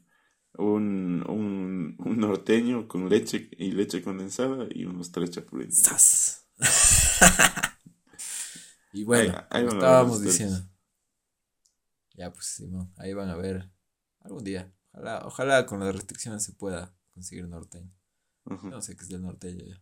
[0.57, 5.81] Un, un, un, norteño con leche y leche condensada y unos tres chapulines.
[5.81, 6.45] ¡Sas!
[8.93, 10.59] y bueno, estábamos diciendo.
[12.13, 13.71] Ya, pues, Simón, ahí van a ver
[14.19, 14.71] algún día.
[14.93, 17.91] Ojalá, ojalá con las restricciones se pueda conseguir norteño.
[18.63, 19.81] No sé qué es el norteño ya.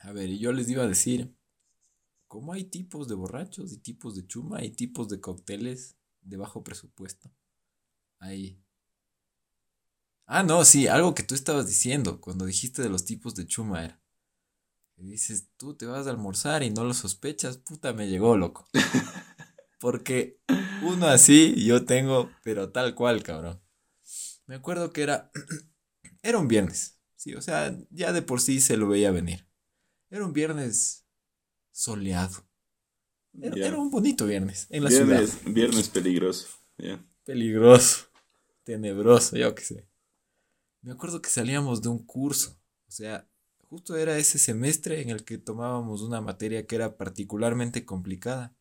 [0.00, 1.36] A ver, y yo les iba a decir,
[2.26, 6.62] ¿cómo hay tipos de borrachos y tipos de chuma y tipos de cócteles de bajo
[6.62, 7.30] presupuesto?
[8.18, 8.62] Ahí.
[10.26, 13.84] Ah, no, sí, algo que tú estabas diciendo cuando dijiste de los tipos de chuma
[13.84, 14.00] era.
[14.96, 18.66] Que dices, tú te vas a almorzar y no lo sospechas, puta, me llegó, loco.
[19.78, 20.40] Porque
[20.82, 23.60] uno así yo tengo, pero tal cual, cabrón.
[24.46, 25.30] Me acuerdo que era,
[26.22, 29.46] era un viernes, sí, o sea, ya de por sí se lo veía venir.
[30.10, 31.06] Era un viernes
[31.70, 32.48] soleado.
[33.40, 35.52] Era, un bonito viernes en la viernes, ciudad.
[35.52, 36.48] Viernes peligroso,
[37.24, 38.06] Peligroso,
[38.64, 39.88] tenebroso, yo qué sé.
[40.80, 43.28] Me acuerdo que salíamos de un curso, o sea,
[43.68, 48.56] justo era ese semestre en el que tomábamos una materia que era particularmente complicada.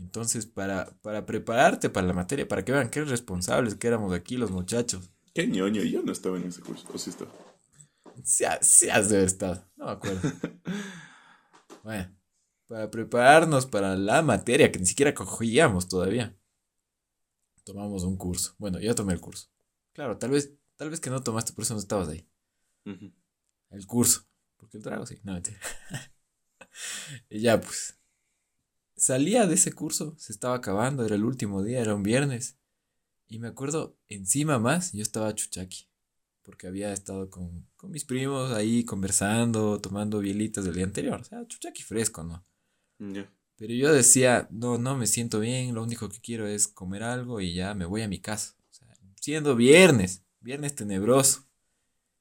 [0.00, 4.38] Entonces, para, para prepararte para la materia, para que vean qué responsables que éramos aquí
[4.38, 5.10] los muchachos.
[5.34, 7.30] Qué ñoño, yo no estaba en ese curso, o sí estaba.
[8.24, 10.20] Sí, has de haber estado, no me acuerdo.
[11.84, 12.16] bueno,
[12.66, 16.36] para prepararnos para la materia que ni siquiera cogíamos todavía,
[17.64, 18.54] tomamos un curso.
[18.58, 19.48] Bueno, yo tomé el curso.
[19.92, 22.26] Claro, tal vez, tal vez que no tomaste, por eso no estabas ahí.
[23.70, 24.26] El curso.
[24.56, 25.58] Porque el trago sí, no mentira.
[27.30, 27.99] y ya pues
[29.00, 32.58] salía de ese curso, se estaba acabando, era el último día, era un viernes.
[33.26, 35.88] Y me acuerdo, encima más, yo estaba chuchaqui,
[36.42, 41.20] porque había estado con, mis primos ahí conversando, tomando bielitas del día anterior.
[41.20, 42.44] O sea, chuchaqui fresco, ¿no?
[43.56, 47.40] Pero yo decía, no, no me siento bien, lo único que quiero es comer algo
[47.40, 48.54] y ya me voy a mi casa.
[48.70, 48.88] O sea,
[49.20, 51.46] siendo viernes, viernes tenebroso.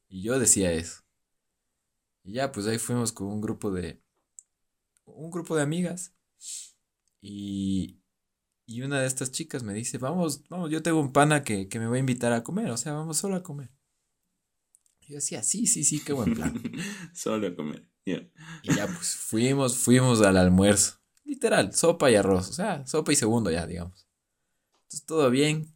[0.08, 1.04] Y yo decía eso.
[2.24, 4.02] Y ya, pues ahí fuimos con un grupo de,
[5.06, 6.13] un grupo de amigas
[7.21, 7.99] y,
[8.69, 11.88] y una de estas chicas me dice, vamos, vamos, yo tengo un pana que, me
[11.88, 13.71] va a invitar a comer, o sea, vamos solo a comer.
[15.02, 16.62] Y yo decía, sí, sí, sí, qué buen plan.
[17.15, 20.99] solo a comer, Y ya pues fuimos, fuimos al almuerzo.
[21.23, 24.08] Literal, sopa y arroz, o sea, sopa y segundo ya, digamos.
[24.84, 25.75] Entonces todo bien.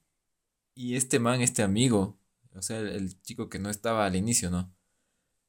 [0.75, 2.19] Y este man, este amigo,
[2.53, 4.71] o sea, el, chico que no estaba al inicio, ¿no?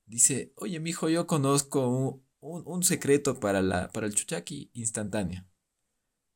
[0.06, 5.44] Dice, oye, mijo, yo conozco un, un, secreto para, la, para el chuchaqui instantáneo.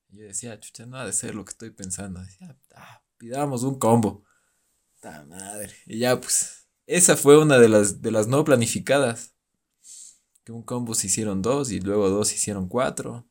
[0.09, 2.21] Y yo decía, chucha, no ha de ser lo que estoy pensando.
[2.21, 4.25] Decía, ah, pidamos un combo.
[5.01, 5.73] ¡Ta madre!
[5.87, 9.35] Y ya, pues, esa fue una de las, de las no planificadas.
[10.45, 13.29] Que un combo se hicieron dos y luego dos se hicieron cuatro.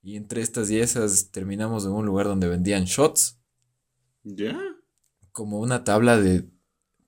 [0.00, 3.40] Y entre estas y esas terminamos en un lugar donde vendían shots.
[4.22, 4.56] ¿Ya?
[5.32, 6.48] Como una tabla de.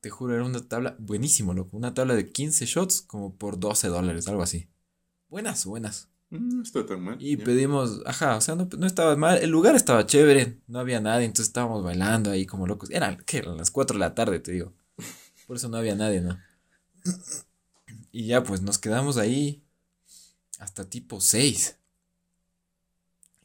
[0.00, 1.76] Te juro, era una tabla buenísimo, loco.
[1.76, 4.68] Una tabla de 15 shots como por 12 dólares, algo así.
[5.28, 6.08] Buenas, buenas.
[6.30, 7.16] Mm, no está tan mal.
[7.20, 9.38] Y pedimos, ajá, o sea, no, no, estaba mal.
[9.38, 12.90] El lugar estaba chévere, no había nadie, entonces estábamos bailando ahí como locos.
[12.90, 13.38] Eran, ¿qué?
[13.38, 14.72] Eran las 4 de la tarde, te digo.
[15.46, 16.38] Por eso no había nadie, ¿no?
[18.12, 19.62] Y ya, pues nos quedamos ahí
[20.58, 21.78] hasta tipo 6.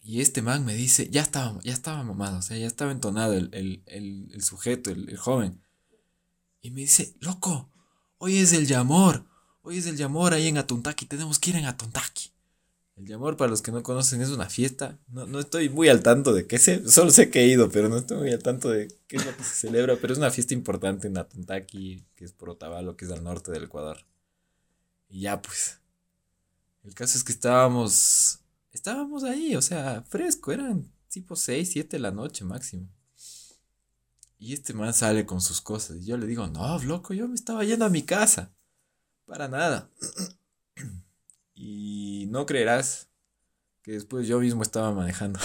[0.03, 3.33] Y este man me dice, ya estaba, ya estaba mamado, o sea, ya estaba entonado
[3.33, 5.61] el, el, el, el sujeto, el, joven.
[6.61, 7.71] Y me dice, loco,
[8.17, 9.25] hoy es el Yamor,
[9.61, 12.31] hoy es el Yamor ahí en Atuntaki, tenemos que ir en Atuntaki.
[12.97, 14.99] El Yamor, para los que no conocen, es una fiesta.
[15.07, 17.89] No, no estoy muy al tanto de qué sé, solo sé que he ido, pero
[17.89, 19.95] no estoy muy al tanto de qué es lo que se celebra.
[19.99, 23.51] Pero es una fiesta importante en Atontaki, que es por Otavalo, que es al norte
[23.51, 24.05] del Ecuador.
[25.09, 25.79] Y ya, pues.
[26.83, 28.39] El caso es que estábamos.
[28.71, 32.87] Estábamos ahí, o sea, fresco, eran tipo 6, 7 de la noche máximo.
[34.41, 35.97] Y este man sale con sus cosas.
[35.97, 38.51] Y yo le digo, no, loco, yo me estaba yendo a mi casa.
[39.25, 39.87] Para nada.
[41.53, 43.07] Y no creerás
[43.83, 45.39] que después yo mismo estaba manejando.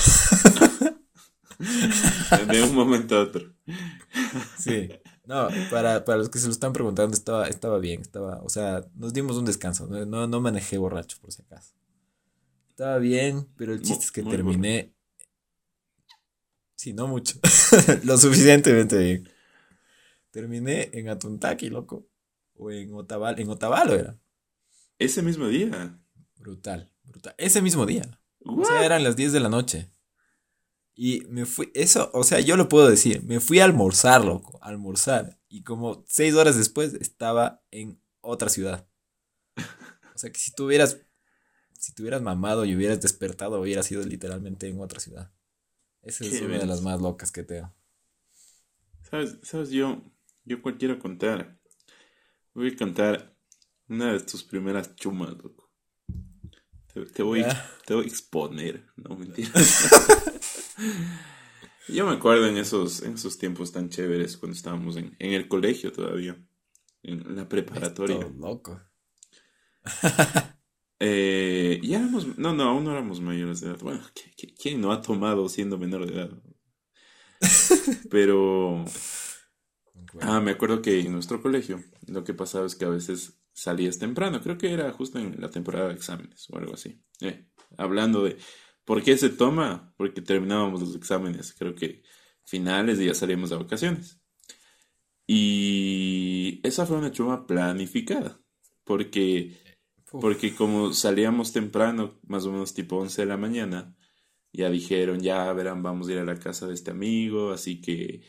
[2.48, 3.52] De un momento a otro.
[4.58, 4.88] Sí.
[5.26, 9.12] No, para, los que se lo están preguntando, estaba, estaba bien, estaba, o sea, nos
[9.12, 11.74] dimos un descanso, no, no manejé borracho por si acaso.
[12.70, 14.95] Estaba bien, pero el chiste es que terminé.
[16.76, 17.38] Sí, no mucho.
[18.04, 19.28] lo suficientemente bien.
[20.30, 22.06] Terminé en Atuntaki, loco.
[22.54, 24.18] O en Otavalo, en Otavalo era.
[24.98, 25.98] Ese mismo día.
[26.36, 27.34] Brutal, brutal.
[27.38, 28.20] Ese mismo día.
[28.44, 29.90] O sea, eran las 10 de la noche.
[30.94, 34.58] Y me fui, eso, o sea, yo lo puedo decir, me fui a almorzar, loco,
[34.62, 35.38] a almorzar.
[35.48, 38.88] Y como seis horas después estaba en otra ciudad.
[40.14, 40.98] O sea que si tuvieras,
[41.78, 45.30] si tuvieras mamado y hubieras despertado, hubieras sido literalmente en otra ciudad.
[46.06, 47.74] Esa es una de las más locas que tengo.
[49.10, 49.38] ¿Sabes?
[49.42, 49.70] ¿Sabes?
[49.70, 50.04] Yo,
[50.44, 51.58] yo quiero contar.
[52.54, 53.36] Voy a contar
[53.88, 55.68] una de tus primeras chumas, loco.
[57.12, 57.44] Te, voy,
[57.84, 59.50] te voy a exponer, no mentira.
[61.88, 65.48] Yo me acuerdo en esos, en esos tiempos tan chéveres cuando estábamos en, en el
[65.48, 66.40] colegio todavía,
[67.02, 68.20] en la preparatoria.
[68.20, 68.80] Todo loco.
[71.00, 73.78] eh, ya éramos, no, no, aún no éramos mayores de edad.
[73.80, 74.02] Bueno,
[74.60, 76.30] ¿quién no ha tomado siendo menor de edad?
[78.10, 78.84] Pero,
[80.20, 83.98] ah, me acuerdo que en nuestro colegio lo que pasaba es que a veces salías
[83.98, 84.40] temprano.
[84.40, 87.00] Creo que era justo en la temporada de exámenes o algo así.
[87.20, 88.36] Eh, hablando de
[88.84, 92.02] por qué se toma, porque terminábamos los exámenes, creo que
[92.44, 94.20] finales y ya salíamos a vacaciones.
[95.26, 98.40] Y esa fue una chuma planificada,
[98.84, 99.58] porque,
[100.12, 103.96] Porque como salíamos temprano, más o menos tipo 11 de la mañana,
[104.52, 108.22] ya dijeron, ya verán, vamos a ir a la casa de este amigo, así que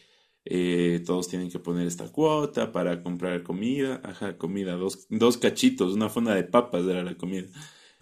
[0.45, 5.93] eh, todos tienen que poner esta cuota para comprar comida, ajá, comida, dos, dos cachitos,
[5.93, 7.47] una fonda de papas era la comida,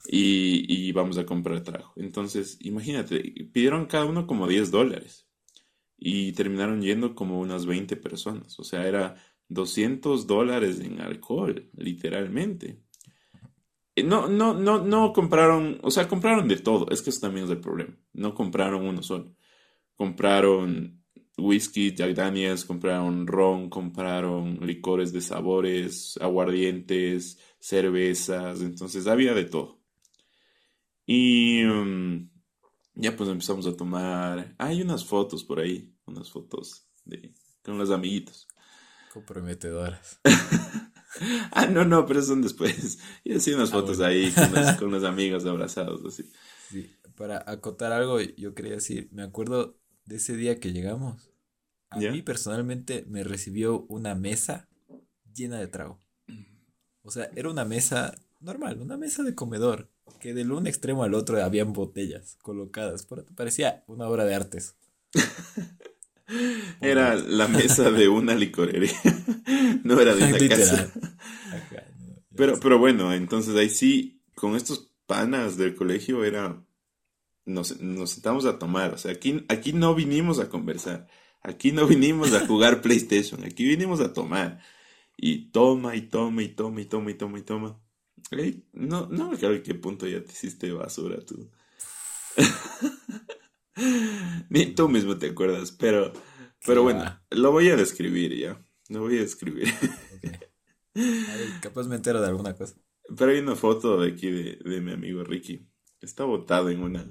[0.08, 1.94] y, y vamos a comprar trago.
[1.98, 3.20] Entonces, imagínate,
[3.54, 5.28] pidieron cada uno como 10 dólares
[5.98, 9.16] y terminaron yendo como unas 20 personas, o sea, era
[9.50, 12.85] 200 dólares en alcohol, literalmente.
[13.96, 17.46] Eh, No, no, no, no compraron, o sea, compraron de todo, es que eso también
[17.46, 19.36] es el problema, no compraron uno solo.
[19.96, 21.04] Compraron
[21.38, 29.80] whisky, Jack Daniels, compraron ron, compraron licores de sabores, aguardientes, cervezas, entonces había de todo.
[31.06, 32.30] Y mm,
[32.96, 37.92] ya pues empezamos a tomar, hay unas fotos por ahí, unas fotos de, con los
[37.92, 38.48] amiguitos.
[39.14, 40.20] comprometedoras.
[41.52, 43.00] Ah, no, no, pero son después.
[43.24, 44.06] Y así unas Ah, fotos bueno.
[44.10, 46.30] ahí con los, con los amigos abrazados, así.
[46.70, 51.32] Sí, para acotar algo, yo quería decir, me acuerdo de ese día que llegamos.
[51.90, 52.12] A ¿Ya?
[52.12, 54.68] mí personalmente me recibió una mesa
[55.34, 56.02] llena de trago.
[57.04, 61.14] O sea, era una mesa normal, una mesa de comedor, que del un extremo al
[61.14, 63.08] otro habían botellas colocadas.
[63.36, 64.76] Parecía una obra de artes.
[66.82, 69.00] Era la mesa de una licorería,
[69.84, 70.92] no era de una casa.
[72.38, 76.62] Pero, pero bueno, entonces ahí sí, con estos panas del colegio era,
[77.46, 81.08] nos, nos sentamos a tomar, o sea, aquí, aquí no vinimos a conversar,
[81.42, 84.60] aquí no vinimos a jugar PlayStation, aquí vinimos a tomar.
[85.18, 87.82] Y toma, y toma, y toma, y toma, y toma, y toma.
[88.74, 91.50] No, no me acuerdo en qué punto ya te hiciste basura tú.
[94.50, 96.14] Ni tú mismo te acuerdas, pero,
[96.66, 97.26] pero bueno, va.
[97.32, 98.66] lo voy a describir ya.
[98.90, 99.68] Lo voy a describir.
[100.16, 100.46] Ok.
[100.96, 102.76] A ver, capaz me entero de alguna cosa.
[103.18, 105.68] Pero hay una foto de aquí de, de mi amigo Ricky.
[106.02, 107.06] Está botado en una,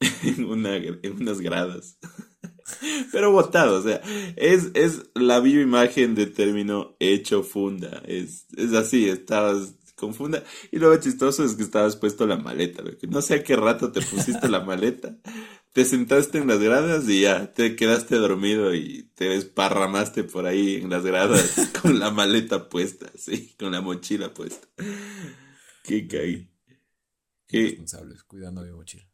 [0.22, 1.98] en una, en unas gradas.
[3.12, 4.00] Pero botado, o sea,
[4.36, 8.02] es, es la viva imagen de término hecho funda.
[8.06, 10.42] Es, es así, estabas con funda.
[10.70, 12.82] Y lo chistoso es que estabas puesto la maleta.
[13.08, 15.16] No sé a qué rato te pusiste la maleta.
[15.72, 20.76] Te sentaste en las gradas y ya te quedaste dormido y te desparramaste por ahí
[20.76, 24.68] en las gradas con la maleta puesta, sí, con la mochila puesta.
[25.82, 26.48] Qué caí.
[27.46, 29.04] Qué, Responsables, cuidando mi mochila.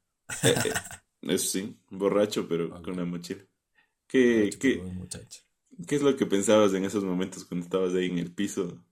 [0.42, 0.72] eh, eh,
[1.22, 3.42] eso sí, borracho, pero con la mochila.
[4.08, 5.42] ¿Qué, qué, muchacho.
[5.86, 8.84] qué es lo que pensabas en esos momentos cuando estabas ahí en el piso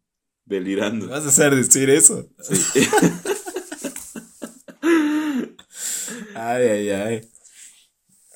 [0.45, 1.07] delirando?
[1.07, 2.29] ¿Me vas a hacer decir eso?
[2.41, 2.81] Sí.
[6.35, 7.31] Ay, ay, ay.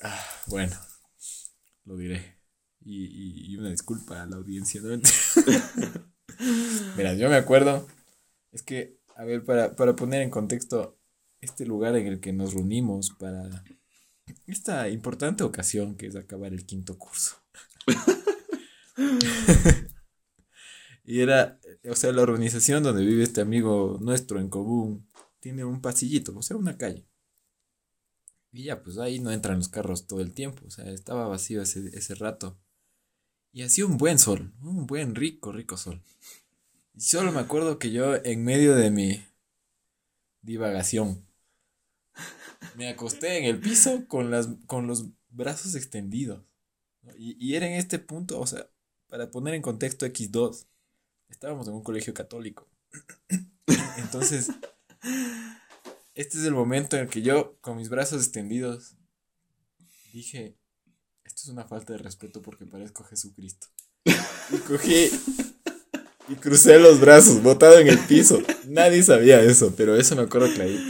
[0.01, 0.75] Ah, bueno,
[1.85, 2.37] lo diré.
[2.83, 4.81] Y, y- y una disculpa a la audiencia.
[4.81, 4.97] ¿no?
[6.97, 7.87] Mira, yo me acuerdo.
[8.51, 10.97] Es que, a ver, para, para poner en contexto
[11.41, 13.63] este lugar en el que nos reunimos para
[14.47, 17.37] esta importante ocasión que es acabar el quinto curso.
[21.03, 21.59] Y era,
[21.89, 25.07] o sea, la organización donde vive este amigo nuestro en común
[25.39, 27.07] tiene un pasillito, o sea, una calle.
[28.51, 31.61] Y ya, pues ahí no entran los carros todo el tiempo, o sea, estaba vacío
[31.61, 32.57] ese, ese rato.
[33.53, 36.01] Y hacía un buen sol, un buen rico, rico sol.
[36.93, 39.25] Y solo me acuerdo que yo, en medio de mi
[40.41, 41.25] divagación,
[42.75, 46.43] me acosté en el piso con, las, con los brazos extendidos.
[47.17, 48.69] Y, y era en este punto, o sea,
[49.07, 50.65] para poner en contexto X2,
[51.29, 52.67] estábamos en un colegio católico.
[53.97, 54.49] Entonces,
[56.21, 58.95] este es el momento en el que yo, con mis brazos extendidos,
[60.13, 60.55] dije,
[61.23, 63.67] esto es una falta de respeto porque parezco Jesucristo.
[64.05, 65.09] Y cogí
[66.27, 68.39] y crucé los brazos, botado en el piso.
[68.67, 70.83] Nadie sabía eso, pero eso me acuerdo clarito.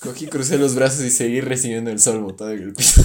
[0.00, 3.02] Cogí, crucé los brazos y seguí recibiendo el sol botado en el piso.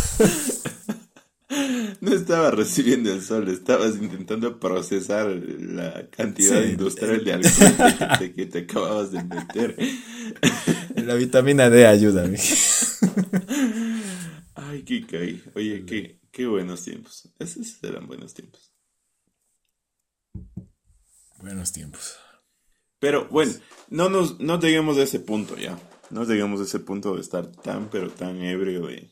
[2.32, 6.70] No estabas recibiendo el sol, estabas intentando procesar la cantidad Sí.
[6.70, 9.76] industrial de alcohol que te, que te acababas de meter.
[10.96, 12.30] La vitamina D ayuda.
[14.56, 15.44] Ay, qué caí.
[15.56, 17.30] Oye, qué, qué buenos tiempos.
[17.38, 18.72] Esos eran buenos tiempos.
[21.42, 22.16] Buenos tiempos.
[23.00, 23.52] Pero bueno,
[23.90, 25.78] no nos no lleguemos a ese punto ya.
[26.12, 29.10] No lleguemos a ese punto de estar tan, pero tan ebrio de,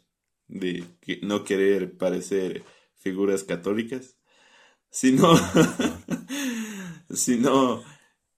[0.47, 2.63] de que no querer parecer
[2.99, 4.17] figuras católicas,
[4.89, 5.33] sino,
[7.09, 7.83] sino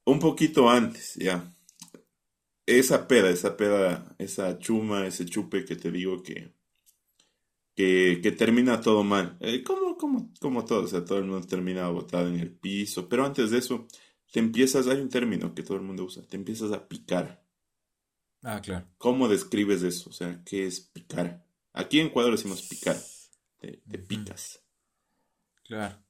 [0.06, 1.54] un poquito antes, ya.
[2.66, 6.54] Esa peda, esa peda, esa chuma, ese chupe que te digo que,
[7.76, 9.38] que, que termina todo mal.
[9.42, 13.10] Eh, como, como, como todo, o sea, todo el mundo termina botado en el piso,
[13.10, 13.88] pero antes de eso,
[14.32, 17.44] te empiezas, hay un término que todo el mundo usa, te empiezas a picar.
[18.44, 18.88] Ah, claro.
[18.98, 20.10] ¿Cómo describes eso?
[20.10, 21.46] O sea, ¿qué es picar?
[21.74, 22.98] Aquí en Ecuador decimos picar,
[23.62, 24.62] te, te picas.
[25.64, 26.04] Claro.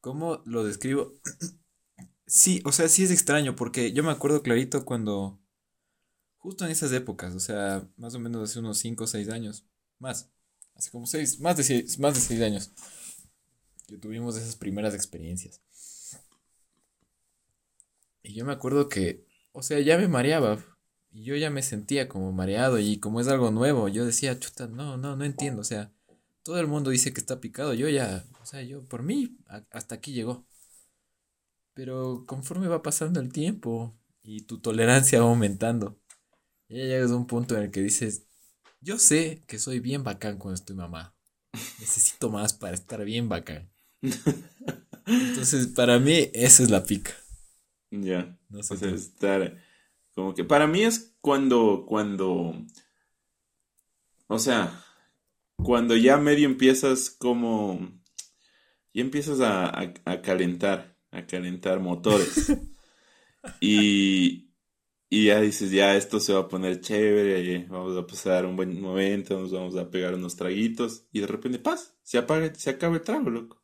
[0.00, 1.14] ¿Cómo lo describo?
[2.26, 5.40] sí, o sea, sí es extraño, porque yo me acuerdo clarito cuando,
[6.38, 9.66] justo en esas épocas, o sea, más o menos hace unos 5 o 6 años,
[9.98, 10.30] más,
[10.74, 12.72] hace como 6, más de 6 más de seis años,
[13.86, 15.60] que tuvimos esas primeras experiencias.
[18.22, 20.64] Y yo me acuerdo que, o sea, ya me mareaba.
[21.10, 24.66] Y yo ya me sentía como mareado y como es algo nuevo, yo decía, chuta,
[24.66, 25.60] no, no, no entiendo.
[25.60, 25.92] O sea,
[26.42, 27.74] todo el mundo dice que está picado.
[27.74, 29.38] Yo ya, o sea, yo, por mí,
[29.70, 30.46] hasta aquí llegó.
[31.74, 35.98] Pero conforme va pasando el tiempo y tu tolerancia va aumentando,
[36.68, 38.26] ya llegas a un punto en el que dices,
[38.80, 41.14] yo sé que soy bien bacán cuando estoy mamá.
[41.80, 43.70] Necesito más para estar bien bacán.
[45.06, 47.12] Entonces, para mí, esa es la pica.
[47.90, 48.38] Ya.
[48.48, 48.94] No sé.
[48.94, 49.56] estar.
[50.14, 51.84] Como que para mí es cuando.
[51.86, 52.54] Cuando.
[54.26, 54.84] O sea.
[55.64, 58.00] Cuando ya medio empiezas como.
[58.94, 60.98] Ya empiezas a, a, calentar.
[61.10, 62.52] A calentar motores.
[63.60, 64.48] y.
[65.08, 68.80] Y ya dices, ya esto se va a poner chévere, vamos a pasar un buen
[68.80, 72.94] momento, nos vamos a pegar unos traguitos, y de repente, paz, se apaga, se acaba
[72.94, 73.62] el trago, loco.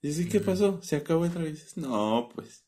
[0.00, 0.80] Y dices, ¿qué pasó?
[0.80, 1.46] Se acabó el trago.
[1.46, 2.66] Y dices, no, pues,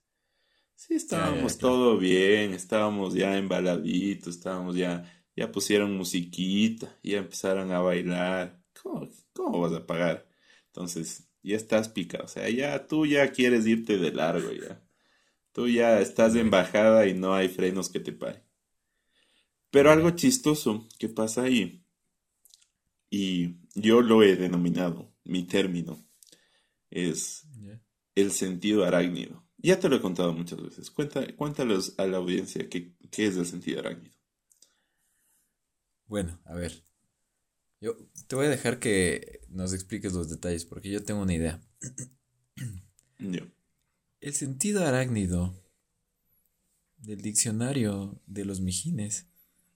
[0.78, 7.80] Sí, estábamos todo bien, estábamos ya embaladitos, estábamos ya, ya pusieron musiquita, ya empezaron a
[7.80, 8.60] bailar.
[8.82, 10.28] ¿Cómo, cómo vas a pagar?
[10.66, 14.82] Entonces, ya estás picado, o sea, ya tú ya quieres irte de largo ya.
[15.52, 18.42] Tú ya estás de embajada y no hay frenos que te paren.
[19.70, 21.84] Pero algo chistoso que pasa ahí,
[23.10, 26.04] y yo lo he denominado, mi término,
[26.90, 27.46] es
[28.14, 29.44] el sentido arácnido.
[29.56, 30.90] Ya te lo he contado muchas veces.
[30.90, 34.17] cuéntales a la audiencia qué, es el sentido arácnido.
[36.08, 36.84] Bueno, a ver.
[37.80, 37.96] Yo
[38.26, 41.62] te voy a dejar que nos expliques los detalles porque yo tengo una idea.
[43.18, 43.42] Yo.
[44.20, 45.54] El sentido arácnido
[46.96, 49.26] del diccionario de los mijines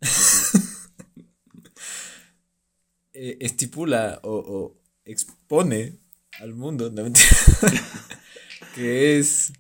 [3.13, 6.01] eh, estipula o, expone
[6.41, 6.93] al mundo
[8.75, 9.53] que es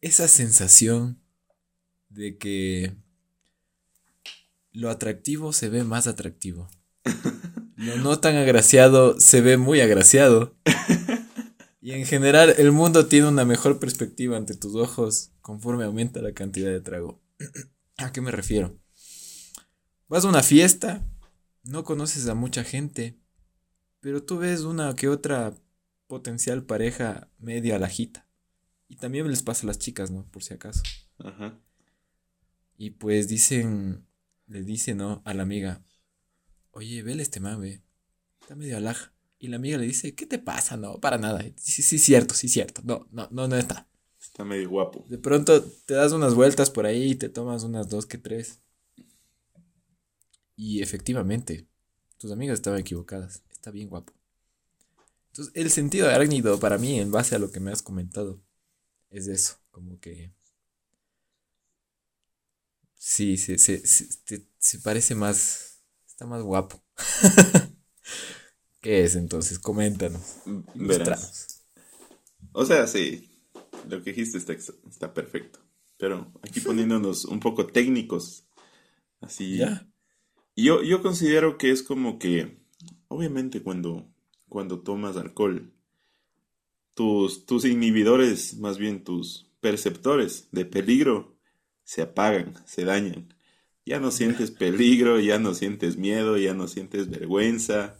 [0.00, 1.22] esa sensación
[2.08, 2.96] de que
[4.76, 6.68] lo atractivo se ve más atractivo.
[7.76, 10.54] Lo no tan agraciado se ve muy agraciado.
[11.80, 16.32] Y en general el mundo tiene una mejor perspectiva ante tus ojos conforme aumenta la
[16.32, 17.22] cantidad de trago.
[17.96, 18.78] ¿A qué me refiero?
[20.08, 21.08] Vas a una fiesta,
[21.62, 23.18] no conoces a mucha gente,
[24.00, 25.54] pero tú ves una que otra
[26.06, 28.28] potencial pareja medio alajita.
[28.88, 30.30] Y también les pasa a las chicas, ¿no?
[30.30, 30.82] Por si acaso.
[31.18, 31.58] Ajá.
[32.76, 34.05] Y pues dicen,
[34.46, 35.22] le dicen, ¿no?
[35.24, 35.84] A la amiga,
[36.70, 37.82] oye, vele este man, ve.
[38.40, 39.12] Está medio alaja.
[39.38, 40.76] Y la amiga le dice, ¿qué te pasa?
[40.76, 41.44] No, para nada.
[41.56, 42.80] Sí, sí, cierto, sí, cierto.
[42.84, 43.88] No, no, no, no está.
[44.20, 45.04] Está medio guapo.
[45.08, 48.60] De pronto te das unas vueltas por ahí y te tomas unas dos que tres.
[50.56, 51.66] Y efectivamente,
[52.18, 53.42] tus amigas estaban equivocadas.
[53.50, 54.12] Está bien guapo.
[55.28, 58.42] Entonces, el sentido arácnido para mí, en base a lo que me has comentado,
[59.10, 60.32] es eso, como que...
[63.08, 66.82] Sí, se, se, parece más, está más guapo.
[68.80, 69.60] ¿Qué es entonces?
[69.60, 70.40] Coméntanos.
[70.74, 71.64] Verás.
[72.50, 73.30] O sea, sí,
[73.88, 75.60] lo que dijiste está, está perfecto.
[75.96, 78.48] Pero aquí poniéndonos un poco técnicos,
[79.20, 79.58] así.
[79.58, 79.88] ¿Ya?
[80.56, 82.58] Yo, yo considero que es como que,
[83.06, 84.12] obviamente cuando,
[84.48, 85.72] cuando tomas alcohol,
[86.94, 91.35] tus, tus inhibidores, más bien tus perceptores de peligro,
[91.86, 93.32] se apagan, se dañan.
[93.86, 97.96] Ya no sientes peligro, ya no sientes miedo, ya no sientes vergüenza.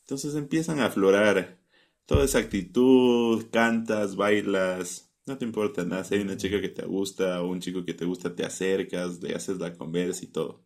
[0.00, 1.58] Entonces empiezan a aflorar
[2.04, 6.04] toda esa actitud, cantas, bailas, no te importa nada.
[6.04, 9.22] Si hay una chica que te gusta o un chico que te gusta, te acercas,
[9.22, 10.62] le haces la conversa y todo.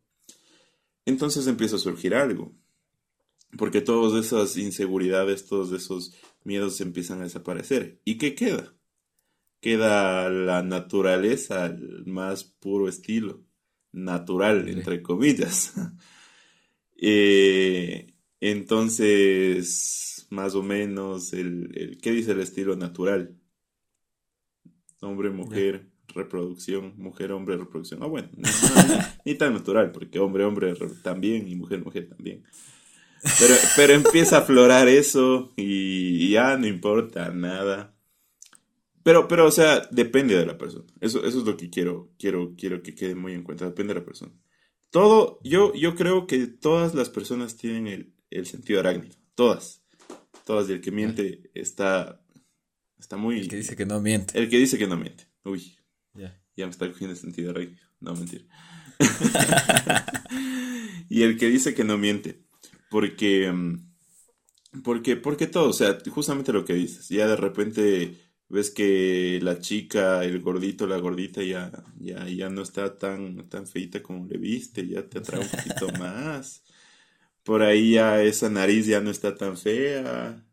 [1.07, 2.53] Entonces empieza a surgir algo.
[3.57, 6.13] Porque todas esas inseguridades, todos esos
[6.43, 8.01] miedos empiezan a desaparecer.
[8.05, 8.75] ¿Y qué queda?
[9.65, 13.43] Queda la naturaleza al más puro estilo,
[13.93, 15.73] natural, entre comillas.
[17.07, 23.37] Eh, entonces, más o menos, el, ¿qué dice el estilo natural?
[25.01, 28.03] Hombre, mujer, reproducción, mujer, hombre, reproducción.
[28.03, 28.29] Ah, bueno,
[29.25, 32.45] ni tan natural, porque hombre, hombre también y mujer, mujer también.
[33.39, 37.94] Pero, pero empieza a aflorar eso y ya no importa nada.
[39.05, 40.87] Pero, pero, o sea, depende de la persona.
[40.99, 43.67] Eso, eso es lo que quiero, quiero, quiero que quede muy en cuenta.
[43.67, 44.33] Depende de la persona.
[44.91, 49.15] Todo, yo, yo creo que todas las personas tienen el, el sentido arácnido.
[49.35, 49.83] Todas.
[50.47, 50.71] Todas.
[50.71, 52.25] Y el que miente está,
[52.99, 53.41] está muy...
[53.41, 54.39] El que dice que no miente.
[54.39, 55.29] El que dice que no miente.
[55.45, 55.77] Uy.
[56.57, 57.83] Ya me está cogiendo el sentido arácnido.
[58.01, 58.49] No, mentir.
[61.11, 62.43] y el que dice que no miente.
[62.89, 67.09] Porque, mm, porque, porque todo, o sea, justamente lo que dices.
[67.09, 68.15] Ya de repente
[68.55, 73.67] ves que la chica, el gordito, la gordita ya, ya, ya no está tan, tan
[73.67, 76.65] feita como le viste, ya te atrae un poquito más.
[77.43, 80.47] Por ahí ya esa nariz ya no está tan fea.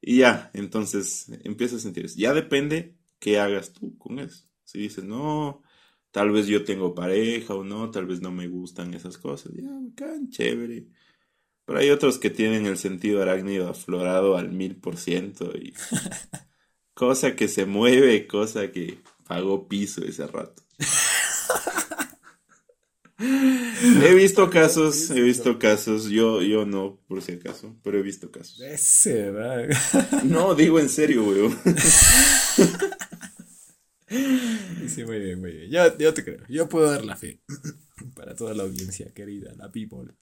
[0.00, 2.16] Y ya, entonces empiezas a sentir eso.
[2.18, 4.46] Ya depende qué hagas tú con eso.
[4.64, 5.62] Si dices, no,
[6.10, 9.52] tal vez yo tengo pareja o no, tal vez no me gustan esas cosas.
[9.54, 10.88] Ya, can chévere.
[11.64, 15.74] Pero hay otros que tienen el sentido arácnido aflorado al mil por ciento y
[16.94, 20.62] cosa que se mueve, cosa que pagó piso ese rato.
[23.18, 28.30] he visto casos, he visto casos, yo, yo no, por si acaso, pero he visto
[28.30, 28.60] casos.
[28.60, 29.68] Ese, ¿verdad?
[30.24, 31.58] no, digo en serio, weón.
[34.88, 35.70] Sí, muy bien, muy bien.
[35.70, 36.44] Yo, yo te creo.
[36.48, 37.40] Yo puedo dar la fe.
[38.14, 40.12] Para toda la audiencia querida, la people,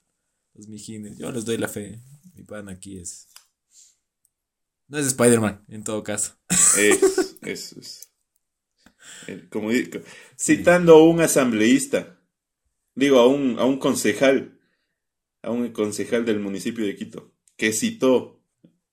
[0.53, 1.17] los mijines.
[1.17, 1.99] Yo les doy la fe.
[2.35, 3.27] Mi pan aquí es.
[4.91, 6.33] No es Spider-Man, en todo caso.
[6.49, 8.11] Es, eso es.
[9.49, 9.69] Como,
[10.37, 12.19] citando a un asambleísta,
[12.93, 14.59] digo, a un, a un concejal,
[15.43, 18.43] a un concejal del municipio de Quito, que citó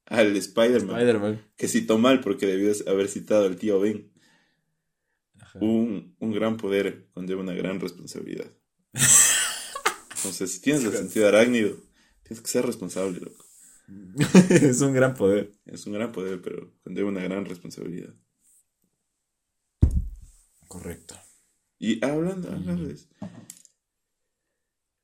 [0.06, 0.94] al Spider-Man.
[1.56, 4.12] que citó mal porque debió haber citado al tío Ben.
[5.54, 8.46] Un, un, gran poder conlleva una gran responsabilidad.
[10.14, 11.76] Entonces, si tienes el sentido arácnido,
[12.22, 13.47] tienes que ser responsable, loco.
[14.50, 15.52] es un gran poder.
[15.64, 18.14] Es un gran poder, pero conlleva una gran responsabilidad.
[20.66, 21.14] Correcto.
[21.78, 22.96] Y hablando, hablando de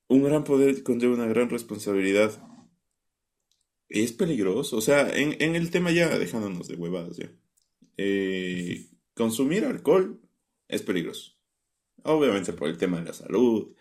[0.09, 2.33] un gran poder conlleva una gran responsabilidad.
[3.89, 7.31] Es peligroso, o sea, en, en el tema ya dejándonos de huevadas ya.
[7.97, 10.21] Eh, consumir alcohol
[10.69, 11.33] es peligroso.
[12.03, 13.75] Obviamente por el tema de la salud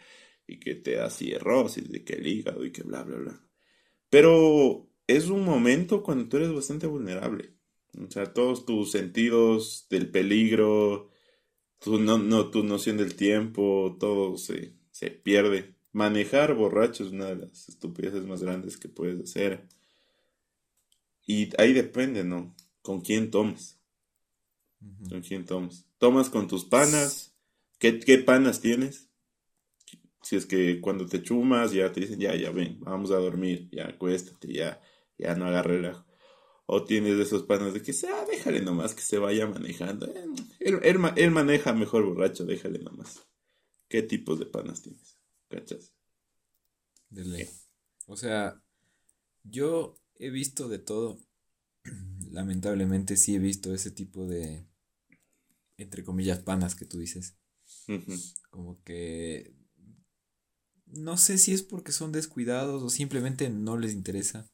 [0.48, 3.42] y que te da cirrosis, de que el hígado y que bla, bla, bla.
[4.10, 7.54] Pero es un momento cuando tú eres bastante vulnerable.
[8.02, 11.12] O sea, todos tus sentidos del peligro,
[11.80, 15.76] tu, no, tu noción del tiempo, todo se, se pierde.
[15.92, 19.68] Manejar borracho es una de las estupideces más grandes que puedes hacer.
[21.26, 22.56] Y ahí depende, ¿no?
[22.82, 23.80] Con quién tomas.
[25.10, 25.86] ¿Con quién tomas?
[25.98, 27.36] ¿Tomas con tus panas?
[27.78, 29.10] ¿Qué, ¿Qué, panas tienes?
[30.22, 33.70] Si es que cuando te chumas ya te dicen, ya, ya ven, vamos a dormir,
[33.72, 34.82] ya acuéstate, ya,
[35.18, 36.06] ya no agarre relajo.
[36.66, 40.08] O tienes de esos panas de que, ah, déjale nomás que se vaya manejando.
[40.08, 40.26] Eh,
[40.60, 40.80] él,
[41.16, 43.28] él, maneja mejor borracho, déjale nomás.
[43.90, 45.18] ¿Qué tipos de panas tienes?
[45.50, 45.94] ¿Cachas?
[47.10, 47.50] De ley.
[48.08, 48.62] O sea,
[49.44, 51.20] yo he visto de todo.
[52.32, 54.66] Lamentablemente sí he visto ese tipo de,
[55.78, 57.36] entre comillas, panas que tú dices.
[58.50, 59.54] Como que
[60.94, 64.50] no sé si es porque son descuidados o simplemente no les interesa.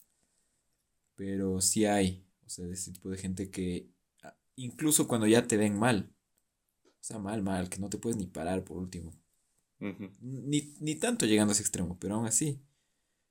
[1.20, 3.90] Pero sí hay, o sea, ese tipo de gente que
[4.24, 6.14] ah, incluso cuando ya te ven mal,
[6.86, 9.12] o sea, mal, mal, que no te puedes ni parar por último.
[10.22, 12.62] ni, ni tanto llegando a ese extremo, pero aún así.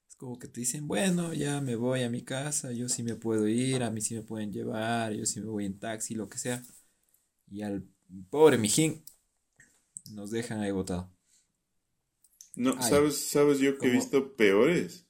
[0.07, 3.15] Es como que te dicen, bueno, ya me voy a mi casa, yo sí me
[3.15, 6.29] puedo ir, a mí sí me pueden llevar, yo sí me voy en taxi, lo
[6.29, 6.63] que sea.
[7.51, 7.89] Y al
[8.29, 9.03] pobre mijín
[10.11, 11.11] nos dejan ahí botado.
[12.55, 15.08] No, ¿sabes, sabes yo que he visto peores?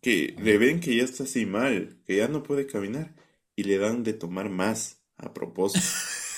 [0.00, 3.14] Que le ven que ya está así mal, que ya no puede caminar
[3.56, 5.86] y le dan de tomar más a propósito.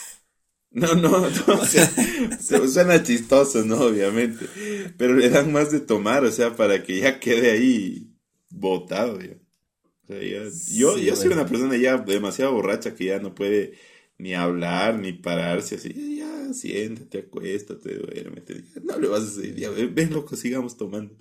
[0.73, 1.91] No, no, no, o sea,
[2.69, 3.81] suena chistoso, ¿no?
[3.81, 4.47] Obviamente.
[4.97, 8.15] Pero le dan más de tomar, o sea, para que ya quede ahí
[8.51, 9.35] botado ya.
[10.05, 13.75] O sea, ya yo, yo soy una persona ya demasiado borracha que ya no puede
[14.19, 19.71] ni hablar, ni pararse así, ya, siéntate, acuéstate, duérmete, no le vas a decir, ya,
[19.71, 21.17] ven, loco, sigamos tomando.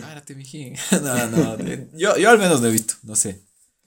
[0.00, 0.74] Párate, mijín.
[1.02, 1.58] No, no,
[1.94, 3.42] yo, yo al menos lo he visto, no sé.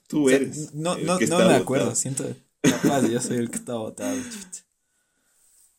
[0.06, 0.74] Tú eres.
[0.74, 2.24] no, no, no me acuerdo, siento,
[2.60, 4.16] capaz, yo soy el que está botado,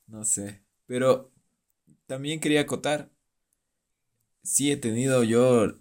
[0.07, 1.31] No sé, pero
[2.05, 3.11] también quería acotar,
[4.41, 5.79] sí he tenido yo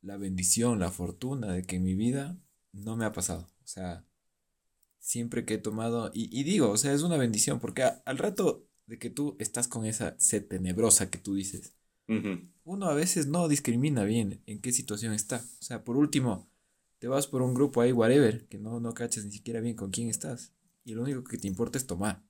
[0.00, 2.38] la bendición, la fortuna de que en mi vida
[2.72, 4.04] no me ha pasado, o sea,
[5.00, 8.98] siempre que he tomado, y, digo, o sea, es una bendición, porque al rato de
[8.98, 11.72] que tú estás con esa sed tenebrosa que tú dices,
[12.64, 15.36] Uno a veces no discrimina bien en qué situación está.
[15.60, 16.48] O sea, por último,
[16.98, 19.90] te vas por un grupo ahí, whatever, que no, no cachas ni siquiera bien con
[19.90, 20.52] quién estás.
[20.84, 22.22] Y lo único que te importa es tomar.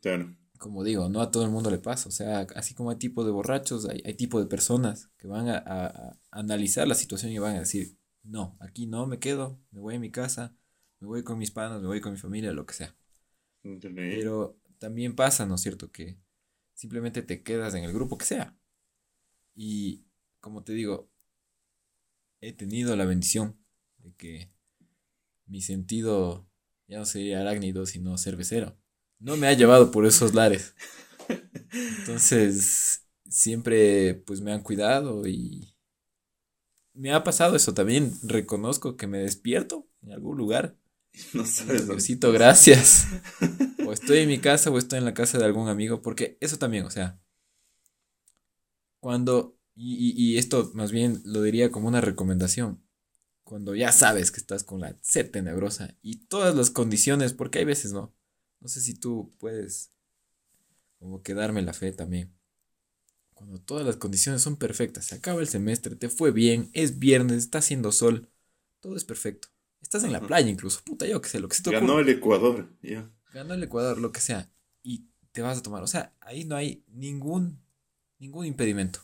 [0.00, 0.36] Claro.
[0.58, 2.08] Como digo, no a todo el mundo le pasa.
[2.08, 5.48] O sea, así como hay tipo de borrachos, hay, hay tipo de personas que van
[5.48, 9.80] a, a analizar la situación y van a decir, no, aquí no me quedo, me
[9.80, 10.56] voy a mi casa,
[11.00, 12.96] me voy con mis panas, me voy con mi familia, lo que sea.
[14.10, 15.90] Pero también pasa, ¿no es cierto?
[15.92, 16.18] Que
[16.76, 18.56] simplemente te quedas en el grupo que sea.
[19.56, 20.04] Y
[20.38, 21.10] como te digo,
[22.40, 23.58] he tenido la bendición
[23.98, 24.52] de que
[25.46, 26.46] mi sentido
[26.86, 28.78] ya no sería arácnido, sino cervecero.
[29.18, 30.74] No me ha llevado por esos lares.
[31.98, 35.74] Entonces, siempre pues me han cuidado y
[36.92, 38.12] me ha pasado eso también.
[38.22, 40.76] Reconozco que me despierto en algún lugar
[41.32, 41.86] No sabes.
[41.86, 43.06] Diosito, gracias.
[43.86, 46.58] o estoy en mi casa o estoy en la casa de algún amigo, porque eso
[46.58, 47.20] también, o sea,
[49.00, 52.82] cuando, y, y, esto más bien lo diría como una recomendación,
[53.44, 57.64] cuando ya sabes que estás con la sed tenebrosa y todas las condiciones, porque hay
[57.64, 58.12] veces no,
[58.60, 59.92] no sé si tú puedes
[60.98, 62.34] como que darme la fe también.
[63.34, 67.36] Cuando todas las condiciones son perfectas, se acaba el semestre, te fue bien, es viernes,
[67.36, 68.28] está haciendo sol,
[68.80, 69.48] todo es perfecto.
[69.80, 72.08] Estás en la playa incluso, puta, yo que sé, lo que se te Ganó el
[72.08, 73.08] Ecuador, ya.
[73.36, 74.48] Ganó el Ecuador, lo que sea.
[74.82, 75.82] Y te vas a tomar.
[75.82, 77.60] O sea, ahí no hay ningún,
[78.18, 79.00] ningún impedimento.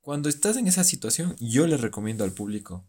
[0.00, 2.86] Cuando estás en esa situación, yo les recomiendo al público,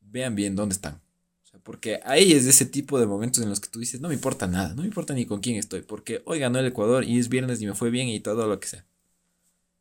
[0.00, 1.00] vean bien dónde están.
[1.44, 4.00] O sea, porque ahí es de ese tipo de momentos en los que tú dices,
[4.00, 6.66] no me importa nada, no me importa ni con quién estoy, porque hoy ganó el
[6.66, 8.84] Ecuador y es viernes y me fue bien y todo lo que sea.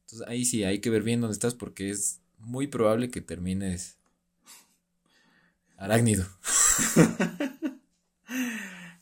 [0.01, 3.97] Entonces ahí sí, hay que ver bien dónde estás porque es muy probable que termines
[5.75, 6.27] Arácnido.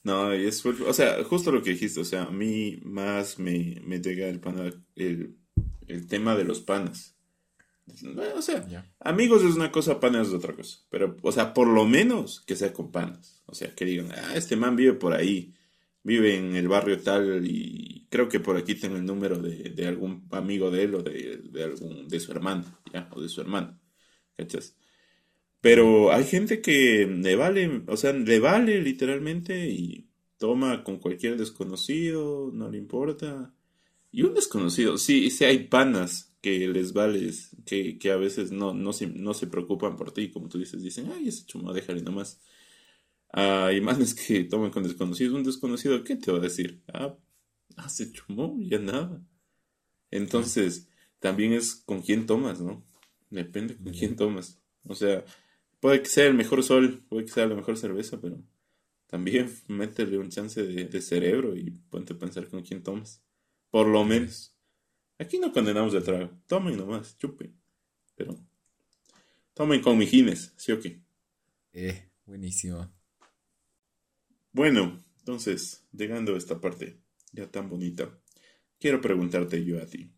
[0.04, 4.00] no, es, o sea, justo lo que dijiste, o sea, a mí más me, me
[4.00, 5.38] llega el, pana, el,
[5.88, 7.16] el tema de los panas.
[8.36, 8.66] O sea,
[9.00, 10.80] amigos es una cosa, panas es otra cosa.
[10.90, 13.44] Pero, o sea, por lo menos que sea con panas.
[13.46, 15.54] O sea, que digan, ah, este man vive por ahí,
[16.04, 19.88] vive en el barrio tal y creo que por aquí tengo el número de, de
[19.88, 23.10] algún amigo de él o de, de, algún, de su hermano, ¿ya?
[23.12, 23.80] O de su hermano.
[24.38, 24.76] ¿Cachas?
[25.64, 31.38] Pero hay gente que le vale, o sea, le vale literalmente y toma con cualquier
[31.38, 33.56] desconocido, no le importa.
[34.12, 38.74] Y un desconocido, sí, sí hay panas que les vales, que, que a veces no,
[38.74, 42.02] no, se, no se preocupan por ti, como tú dices, dicen, ay, ese chumo, déjale
[42.02, 42.42] nomás.
[43.30, 46.84] Hay manes que toman con desconocidos, un desconocido, ¿qué te va a decir?
[46.94, 47.16] Ah,
[47.78, 49.24] hace chumo, ya nada.
[50.12, 50.90] Entonces,
[51.20, 52.86] también es con quién tomas, ¿no?
[53.30, 54.60] Depende con quién tomas.
[54.84, 55.24] O sea,
[55.84, 58.42] Puede que sea el mejor sol, puede que sea la mejor cerveza, pero
[59.06, 63.22] también métele un chance de, cerebro y ponte a pensar con quién tomas.
[63.70, 64.56] Por lo menos.
[65.20, 66.32] Aquí no condenamos el trago.
[66.48, 67.60] Tomen nomás, chupen.
[68.16, 68.40] Pero
[69.54, 71.02] tomen con mijines, ¿sí o qué?
[71.74, 72.90] Eh, buenísimo.
[74.54, 77.02] Bueno, entonces, llegando a esta parte
[77.34, 78.18] ya tan bonita,
[78.80, 80.10] quiero preguntarte yo a ti.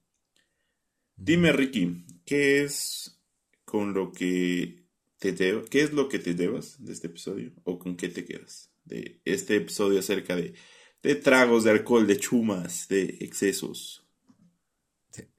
[1.15, 3.19] Dime, Ricky, ¿qué es
[3.65, 4.84] con lo que
[5.19, 7.53] ¿qué es lo que te llevas de este episodio?
[7.63, 8.71] ¿O con qué te quedas?
[8.83, 10.53] De este episodio acerca de,
[11.01, 14.07] de tragos, de alcohol, de chumas, de excesos.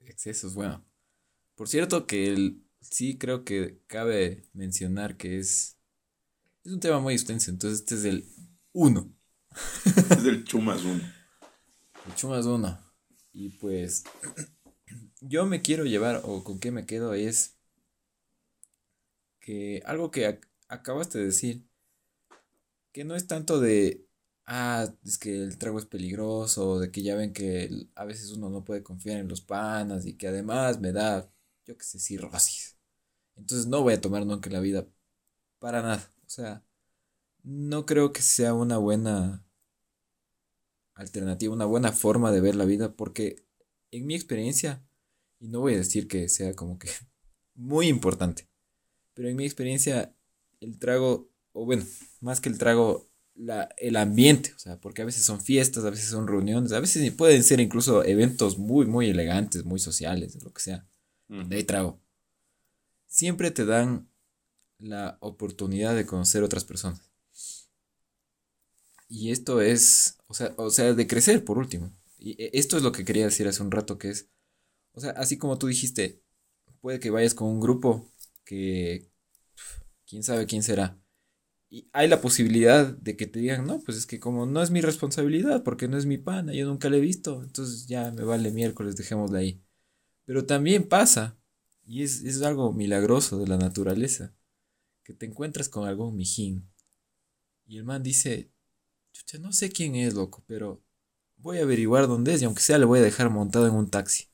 [0.05, 0.85] excesos, bueno.
[1.55, 5.77] Por cierto que el, sí creo que cabe mencionar que es,
[6.63, 8.29] es un tema muy extenso, entonces este es el
[8.73, 9.13] 1.
[10.11, 11.01] es el chumas 1.
[12.07, 12.79] El chumas 1.
[13.33, 14.03] Y pues
[15.21, 17.56] yo me quiero llevar, o con qué me quedo, es
[19.47, 21.65] que algo que acabaste de decir,
[22.91, 24.05] que no es tanto de,
[24.45, 28.49] ah, es que el trago es peligroso, de que ya ven que a veces uno
[28.49, 31.31] no puede confiar en los panas y que además me da,
[31.65, 32.77] yo qué sé, cirrosis.
[33.37, 34.85] Entonces no voy a tomar nunca la vida
[35.59, 36.13] para nada.
[36.25, 36.65] O sea,
[37.43, 39.45] no creo que sea una buena
[40.93, 43.45] alternativa, una buena forma de ver la vida, porque
[43.91, 44.85] en mi experiencia,
[45.39, 46.89] y no voy a decir que sea como que
[47.55, 48.49] muy importante,
[49.17, 50.13] pero en mi experiencia,
[50.61, 51.83] el trago, o bueno,
[52.21, 55.89] más que el trago, la, el ambiente, o sea, porque a veces son fiestas, a
[55.89, 60.53] veces son reuniones, a veces pueden ser incluso eventos muy, muy elegantes, muy sociales, lo
[60.53, 60.87] que sea,
[61.29, 61.99] de hay trago.
[63.07, 64.07] Siempre te dan
[64.77, 67.01] la oportunidad de conocer otras personas.
[69.09, 71.91] Y esto es, o sea, o sea, de crecer por último.
[72.19, 74.29] Y e, esto es lo que quería decir hace un rato, que es,
[74.91, 76.21] o sea, así como tú dijiste,
[76.81, 78.11] puede que vayas con un grupo
[78.47, 79.11] que
[80.07, 80.99] quién sabe quién será.
[81.69, 84.71] Y hay la posibilidad de que te digan, no, pues es que como no es
[84.71, 88.23] mi responsabilidad, porque no es mi pana, yo nunca le he visto, entonces ya me
[88.23, 89.63] vale miércoles, dejémosle ahí.
[90.25, 91.37] Pero también pasa,
[91.83, 94.33] y es, es algo milagroso de la naturaleza,
[95.03, 96.71] que te encuentras con algún mijín.
[97.65, 98.49] Y el man dice,
[99.11, 100.81] chucha, no sé quién es, loco, pero
[101.35, 103.89] voy a averiguar dónde es y aunque sea le voy a dejar montado en un
[103.89, 104.29] taxi.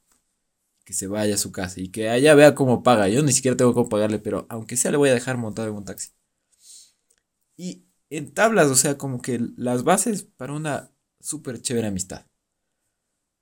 [0.83, 3.07] Que se vaya a su casa y que allá vea cómo paga.
[3.07, 5.75] Yo ni siquiera tengo cómo pagarle, pero aunque sea le voy a dejar montado en
[5.75, 6.09] un taxi.
[7.55, 12.25] Y en tablas, o sea, como que las bases para una súper chévere amistad.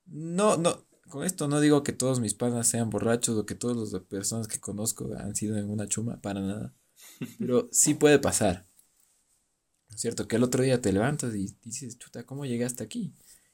[0.06, 3.92] No, no, con esto no digo que todos mis panas sean borrachos o que todas
[3.92, 6.74] las personas que conozco han sido en una chuma, para nada.
[7.38, 8.68] Pero sí puede pasar.
[9.90, 10.28] ¿No es cierto?
[10.28, 13.14] Que el otro día te levantas y dices, chuta, ¿cómo llegaste aquí?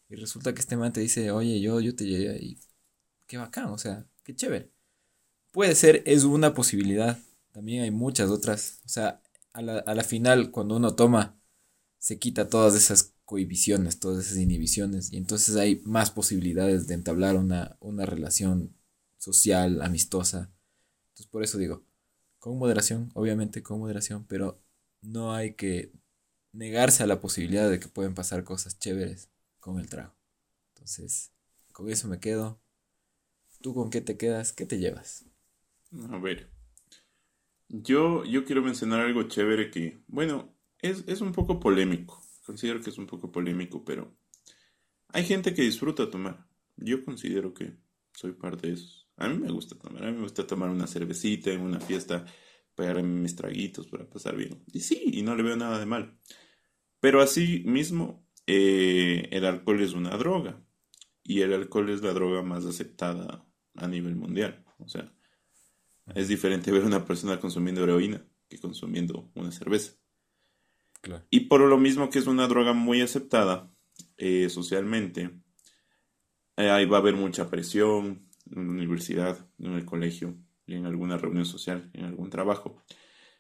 [0.09, 2.59] Y resulta que este man te dice, oye, yo, yo te llegué y
[3.27, 4.71] qué bacán, o sea, qué chévere.
[5.51, 7.19] Puede ser, es una posibilidad.
[7.51, 8.81] También hay muchas otras.
[8.85, 9.21] O sea,
[9.53, 11.39] a la, a la final, cuando uno toma,
[11.99, 15.11] se quita todas esas cohibiciones, todas esas inhibiciones.
[15.11, 18.75] Y entonces hay más posibilidades de entablar una, una relación
[19.17, 20.51] social, amistosa.
[21.09, 21.83] Entonces, por eso digo,
[22.39, 24.61] con moderación, obviamente con moderación, pero
[25.01, 25.91] no hay que
[26.53, 30.15] negarse a la posibilidad de que pueden pasar cosas chéveres con el trago.
[30.75, 31.31] Entonces,
[31.73, 32.61] con eso me quedo.
[33.61, 34.53] ¿Tú con qué te quedas?
[34.53, 35.25] ¿Qué te llevas?
[36.11, 36.51] A ver.
[37.69, 42.21] Yo, yo quiero mencionar algo chévere que, bueno, es, es un poco polémico.
[42.45, 44.15] Considero que es un poco polémico, pero
[45.09, 46.47] hay gente que disfruta tomar.
[46.77, 47.73] Yo considero que
[48.13, 49.09] soy parte de esos.
[49.17, 50.03] A mí me gusta tomar.
[50.03, 52.25] A mí me gusta tomar una cervecita en una fiesta,
[52.75, 54.63] pegarme mis traguitos para pasar bien.
[54.71, 56.19] Y sí, y no le veo nada de mal.
[56.99, 60.63] Pero así mismo, eh, el alcohol es una droga.
[61.23, 63.46] Y el alcohol es la droga más aceptada
[63.77, 64.63] a nivel mundial.
[64.79, 65.13] O sea,
[66.13, 69.93] es diferente ver a una persona consumiendo heroína que consumiendo una cerveza.
[71.01, 71.25] Claro.
[71.29, 73.71] Y por lo mismo que es una droga muy aceptada
[74.17, 75.39] eh, socialmente,
[76.57, 80.85] eh, ahí va a haber mucha presión en la universidad, en el colegio, y en
[80.85, 82.83] alguna reunión social, en algún trabajo.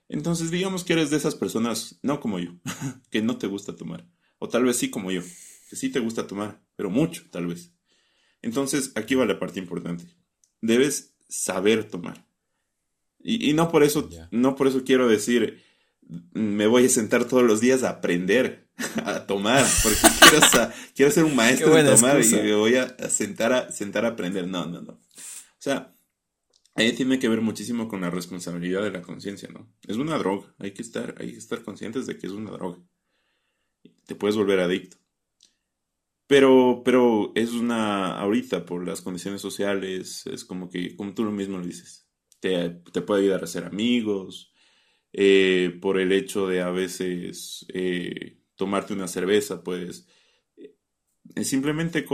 [0.09, 2.51] Entonces, digamos que eres de esas personas, no como yo,
[3.11, 4.07] que no te gusta tomar.
[4.39, 5.21] O tal vez sí como yo,
[5.69, 7.73] que sí te gusta tomar, pero mucho, tal vez.
[8.41, 10.05] Entonces, aquí va la parte importante.
[10.61, 12.25] Debes saber tomar.
[13.19, 15.61] Y, y no por eso, no por eso quiero decir,
[16.33, 18.67] me voy a sentar todos los días a aprender
[19.05, 19.97] a tomar, porque
[20.29, 22.39] quiero, sa- quiero ser un maestro de tomar excusa.
[22.41, 24.47] y me voy a, a sentar a sentar a aprender.
[24.47, 24.93] No, no, no.
[24.93, 25.93] O sea,
[26.75, 29.67] ahí tiene que ver muchísimo con la responsabilidad de la conciencia, ¿no?
[29.87, 32.77] Es una droga, hay que estar, hay que estar conscientes de que es una droga.
[34.05, 34.97] Te puedes volver adicto.
[36.27, 41.31] Pero, pero es una, ahorita por las condiciones sociales, es como que, como tú lo
[41.31, 42.09] mismo lo dices,
[42.39, 44.51] te, te puede ayudar a ser amigos,
[45.13, 50.07] eh, por el hecho de a veces eh, tomarte una cerveza, puedes
[51.35, 52.05] eh, simplemente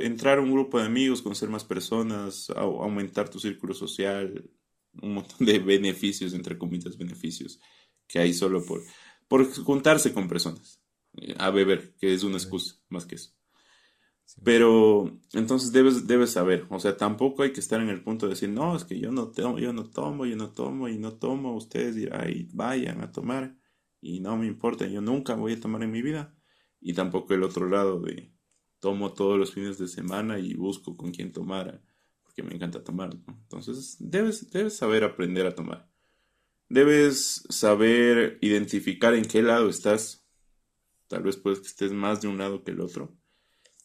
[0.00, 4.50] entrar a un grupo de amigos, conocer más personas, au- aumentar tu círculo social,
[5.02, 7.60] un montón de beneficios, entre comillas, beneficios
[8.06, 8.82] que hay solo por,
[9.28, 10.80] por juntarse con personas,
[11.16, 13.32] eh, a beber, que es una excusa más que eso.
[14.44, 18.30] Pero entonces debes, debes saber, o sea, tampoco hay que estar en el punto de
[18.30, 21.14] decir, no, es que yo no tomo, yo no tomo, yo no tomo y no
[21.14, 23.56] tomo, ustedes dirán, "Ay, vayan a tomar
[24.00, 26.34] y no me importa, yo nunca voy a tomar en mi vida.
[26.80, 28.32] Y tampoco el otro lado de
[28.80, 31.82] tomo todos los fines de semana y busco con quién tomar,
[32.22, 33.38] porque me encanta tomar, ¿no?
[33.42, 35.90] Entonces debes, debes saber aprender a tomar.
[36.68, 40.24] Debes saber identificar en qué lado estás.
[41.08, 43.19] Tal vez pues que estés más de un lado que el otro.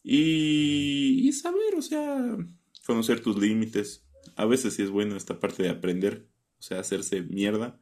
[0.08, 2.36] Y, y saber, o sea,
[2.86, 4.06] conocer tus límites.
[4.36, 6.28] A veces sí es bueno esta parte de aprender,
[6.60, 7.80] o sea, hacerse mierda,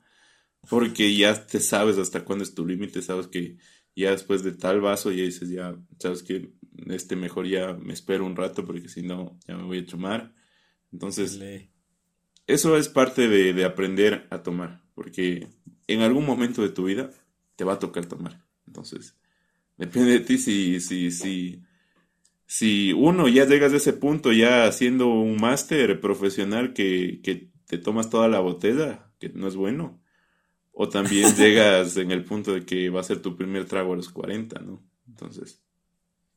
[0.70, 3.59] porque ya te sabes hasta cuándo es tu límite, sabes que
[3.95, 6.55] ya después de tal vaso ya dices, ya, sabes que
[6.87, 10.35] este mejor ya me espero un rato porque si no ya me voy a chumar.
[10.93, 11.39] Entonces,
[12.47, 15.49] eso es parte de, de aprender a tomar, porque
[15.89, 17.11] en algún momento de tu vida
[17.57, 18.43] te va a tocar tomar.
[18.66, 19.14] Entonces,
[19.77, 21.62] depende de ti si, si, si,
[22.57, 27.78] si uno ya llegas a ese punto ya siendo un máster profesional que, que te
[27.78, 30.00] tomas toda la botella, que no es bueno,
[30.70, 33.96] o también llegas en el punto de que va a ser tu primer trago a
[33.96, 34.84] los 40, ¿no?
[35.09, 35.64] Entonces,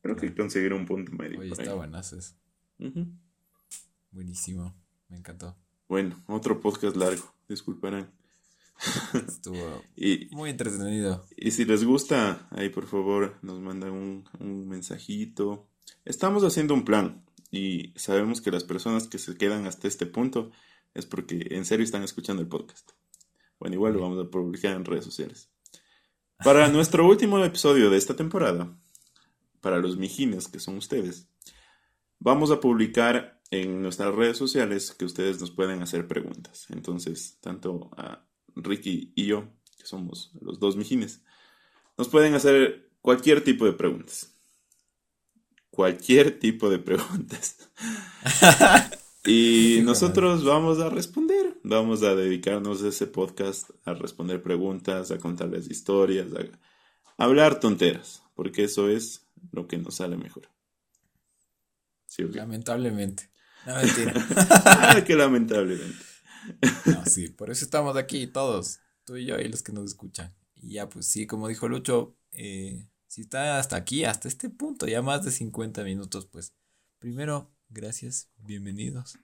[0.02, 1.78] creo que conseguir un punto medio Oye, por está ahí.
[1.78, 2.34] buenazo eso.
[2.80, 3.06] Ujú.
[4.10, 4.76] Buenísimo.
[5.10, 5.56] Me encantó.
[5.88, 8.12] Bueno, otro podcast largo, disculparán.
[9.28, 11.26] Estuvo Y, muy entretenido.
[11.38, 15.70] y si les gusta, ahí por favor nos mandan un, un mensajito.
[16.06, 20.52] Estamos haciendo un plan y sabemos que las personas que se quedan hasta este punto
[20.94, 22.92] es porque en serio están escuchando el podcast.
[23.60, 25.50] Bueno, igual lo vamos a publicar en redes sociales.
[26.44, 28.78] Para nuestro último episodio de esta temporada,
[29.62, 31.30] para los mijines que son ustedes,
[32.20, 36.68] vamos a publicar en nuestras redes sociales que ustedes nos pueden hacer preguntas.
[36.70, 38.26] Entonces, tanto a
[38.56, 41.24] Ricky y yo, que somos los dos mijines,
[41.98, 44.37] nos pueden hacer cualquier tipo de preguntas.
[45.78, 47.70] Cualquier tipo de preguntas.
[49.24, 51.56] y nosotros vamos a responder.
[51.62, 58.24] Vamos a dedicarnos a ese podcast a responder preguntas, a contarles historias, a hablar tonteras,
[58.34, 60.50] porque eso es lo que nos sale mejor.
[62.18, 63.30] Lamentablemente.
[63.68, 64.14] No, mentira.
[64.66, 66.04] ah, qué lamentablemente.
[66.88, 70.36] no, sí, por eso estamos aquí todos, tú y yo y los que nos escuchan.
[70.56, 74.88] Y ya, pues sí, como dijo Lucho, eh, si está hasta aquí, hasta este punto,
[74.88, 76.54] ya más de 50 minutos, pues
[77.00, 79.18] primero, gracias, bienvenidos.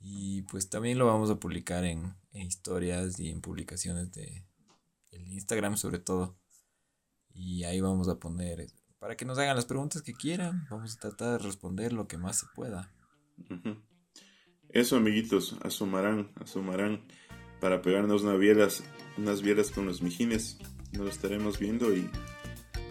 [0.00, 4.44] Y pues también lo vamos a publicar en, en historias y en publicaciones de
[5.10, 6.38] el Instagram sobre todo.
[7.34, 8.66] Y ahí vamos a poner
[8.98, 10.66] para que nos hagan las preguntas que quieran.
[10.70, 12.92] Vamos a tratar de responder lo que más se pueda.
[14.70, 17.06] Eso, amiguitos, asomarán, asomarán
[17.60, 18.84] para pegarnos unas bielas,
[19.16, 20.58] unas bielas con los mijines.
[20.92, 22.10] Nos estaremos viendo y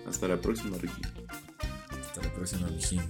[0.08, 1.02] hasta la próxima, Ricky.
[1.90, 3.02] Hasta la próxima, mijín.